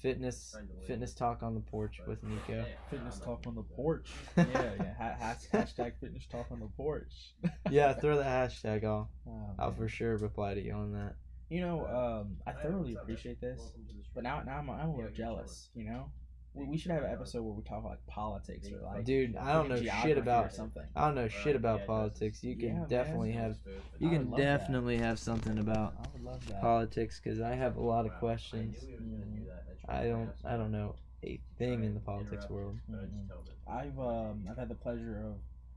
[0.00, 2.64] Fitness, fitness talk on the porch with Nico.
[2.90, 4.10] Fitness talk on the porch.
[4.36, 4.44] Yeah,
[4.78, 4.94] yeah.
[4.98, 7.34] Ha- hashtag fitness talk on the porch.
[7.70, 8.84] Yeah, throw the hashtag.
[8.84, 11.14] I'll Oh, I'll for sure reply to you on that.
[11.50, 13.72] You know, um, I thoroughly appreciate this,
[14.14, 15.68] but now, now I'm, I'm a little jealous.
[15.74, 16.10] You know,
[16.54, 19.52] we, we should have an episode where we talk like politics or like Dude, I
[19.52, 20.82] don't know shit about something.
[20.94, 22.42] I don't know shit about politics.
[22.42, 22.88] You Yeah, can man.
[22.88, 23.56] definitely have
[23.98, 24.58] you can love that.
[24.58, 26.60] definitely have something about I would love that.
[26.60, 28.76] politics because I have a lot of questions.
[29.00, 29.44] Mhm.
[29.88, 32.78] I don't I don't know a thing in the politics world.
[32.90, 33.28] Mhm.
[33.66, 35.36] I've um I've had the pleasure of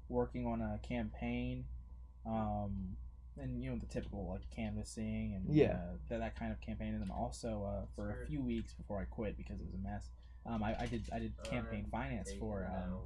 [0.09, 1.65] working on a campaign,
[2.25, 2.97] um,
[3.37, 5.73] and you know the typical like canvassing and Yeah.
[5.75, 8.99] uh, that, that kind of campaign, and then also uh, for a few weeks before
[8.99, 10.09] I quit because it was a mess.
[10.45, 12.99] Um, I, I did I did campaign finance for um,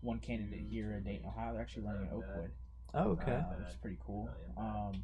[0.00, 1.52] one candidate here in Dayton, Ohio.
[1.52, 2.50] They're actually running in Oakwood,
[2.94, 3.32] Oh, okay.
[3.32, 4.32] uh, which is pretty cool.
[4.56, 5.02] Um,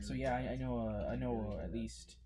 [0.00, 2.16] so yeah, I, I know uh, I know uh, at least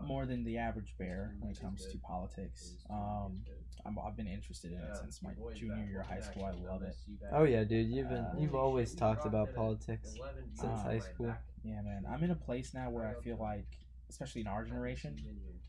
[0.00, 2.74] more than the average bear when it comes to politics.
[2.90, 3.42] Um,
[3.84, 6.44] I'm, I've been interested in it since my junior year of high school.
[6.44, 6.96] I love it.
[7.32, 7.88] Oh yeah, dude.
[7.88, 10.16] You've been Uh, you've always talked about politics
[10.54, 11.34] since high school.
[11.64, 12.04] Yeah, man.
[12.08, 13.66] I'm in a place now where I feel like,
[14.10, 15.16] especially in our generation,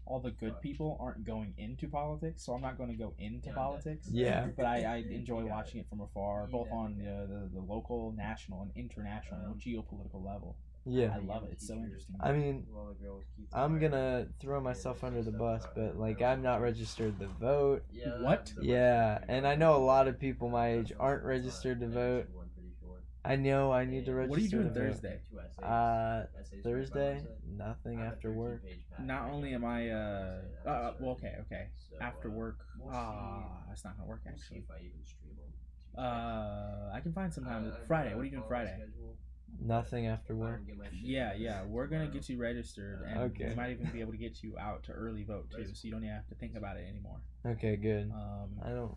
[0.05, 2.43] all the good people aren't going into politics.
[2.45, 4.07] So I'm not going to go into politics.
[4.11, 4.47] Yeah.
[4.55, 8.63] But I, I enjoy watching it from afar, both on the, the, the local, national,
[8.63, 10.55] and international geopolitical level.
[10.85, 11.13] Yeah.
[11.13, 11.51] I love it.
[11.51, 12.15] It's so interesting.
[12.19, 12.65] I mean,
[13.53, 17.83] I'm gonna throw myself under the bus, but like I'm not registered to vote.
[18.21, 18.51] What?
[18.61, 22.27] Yeah, and I know a lot of people my age aren't registered to vote.
[23.25, 24.29] I know I need to register.
[24.29, 24.79] What are you doing to vote.
[24.79, 25.19] Thursday?
[25.61, 26.23] Uh,
[26.63, 28.63] Thursday, nothing after work.
[28.99, 31.67] Not only am I, uh, uh well, okay, okay.
[31.99, 32.59] After work,
[32.91, 34.65] ah, that's not gonna work actually.
[35.97, 37.71] Uh, I can find some time.
[37.87, 38.15] Friday.
[38.15, 38.77] What are you doing Friday?
[39.61, 40.57] Nothing after work.
[40.57, 43.49] don't get my shit Yeah, yeah, we're gonna get you registered, and Okay.
[43.49, 45.91] we might even be able to get you out to early vote too, so you
[45.91, 47.19] don't even have to think about it anymore.
[47.45, 48.11] Okay, good.
[48.11, 48.95] Um, I don't.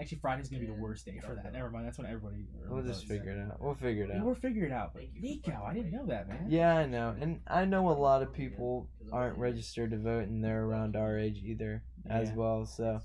[0.00, 1.52] Actually, Friday's gonna be the worst day for that.
[1.52, 2.46] Never mind, that's when everybody.
[2.68, 3.10] We'll just votes.
[3.10, 3.60] figure it out.
[3.60, 4.24] We'll figure it out.
[4.24, 4.94] we'll figure it out.
[4.94, 6.46] But Nico, I didn't know that, man.
[6.48, 10.42] Yeah, I know, and I know a lot of people aren't registered to vote, and
[10.44, 12.34] they're around our age either, as Yeah.
[12.36, 12.66] well.
[12.66, 13.00] So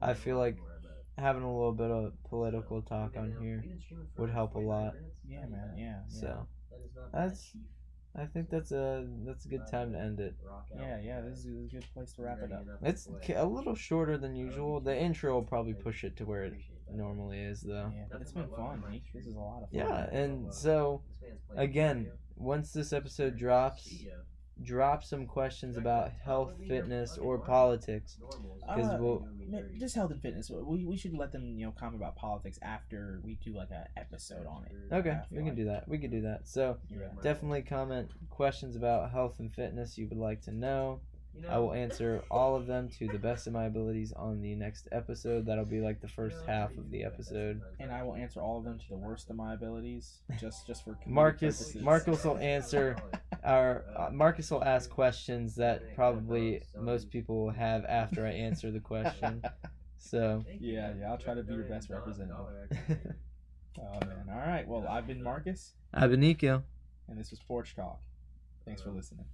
[0.00, 0.56] I feel like
[1.16, 3.64] having a little bit of political talk on here
[4.16, 4.94] would help a lot.
[5.26, 5.74] Yeah, man.
[5.76, 5.84] Yeah.
[5.84, 6.00] yeah.
[6.08, 6.46] So
[7.12, 7.56] that's,
[8.20, 10.34] I think that's a that's a good time to end it.
[10.76, 11.20] Yeah, yeah.
[11.20, 12.64] This is a good place to wrap it up.
[12.82, 14.80] It's a little shorter than usual.
[14.80, 16.54] The intro will probably push it to where it
[16.92, 17.92] normally is, though.
[17.94, 19.02] Yeah, it's been fun, Nick.
[19.14, 19.78] This is a lot of fun.
[19.78, 21.02] Yeah, and so
[21.56, 23.92] again, once this episode drops,
[24.62, 28.18] drop some questions about health, fitness, or politics.
[28.60, 29.26] Because Uh, we'll
[29.78, 30.50] Just health and fitness.
[30.50, 33.86] We, we should let them you know comment about politics after we do like a
[33.96, 34.72] episode on it.
[34.94, 35.56] okay, we can like.
[35.56, 35.88] do that.
[35.88, 36.46] We can do that.
[36.48, 37.08] So Yeah.
[37.22, 41.00] definitely comment questions about health and fitness you would like to know.
[41.48, 44.88] I will answer all of them to the best of my abilities on the next
[44.92, 45.46] episode.
[45.46, 47.60] That'll be like the first half of the episode.
[47.78, 50.84] And I will answer all of them to the worst of my abilities, just just
[50.84, 51.82] for Marcus purposes.
[51.82, 52.96] Marcus will answer
[53.44, 58.70] our uh, Marcus will ask questions that probably most people will have after I answer
[58.70, 59.42] the question.
[60.00, 61.10] So Yeah, yeah.
[61.10, 62.38] I'll try to be your best representative.
[63.78, 64.26] Oh man.
[64.30, 64.66] All right.
[64.66, 66.62] Well, I've been Marcus, I've been Nico.
[67.08, 68.00] and this was Porch Talk.
[68.64, 69.24] Thanks for listening.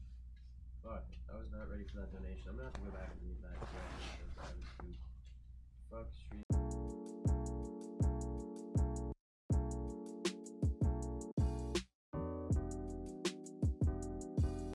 [0.85, 1.01] Fuck,
[1.33, 2.45] I was not ready for that donation.
[2.51, 3.57] I'm gonna have to go back and read that.
[5.91, 6.44] Fuck stream.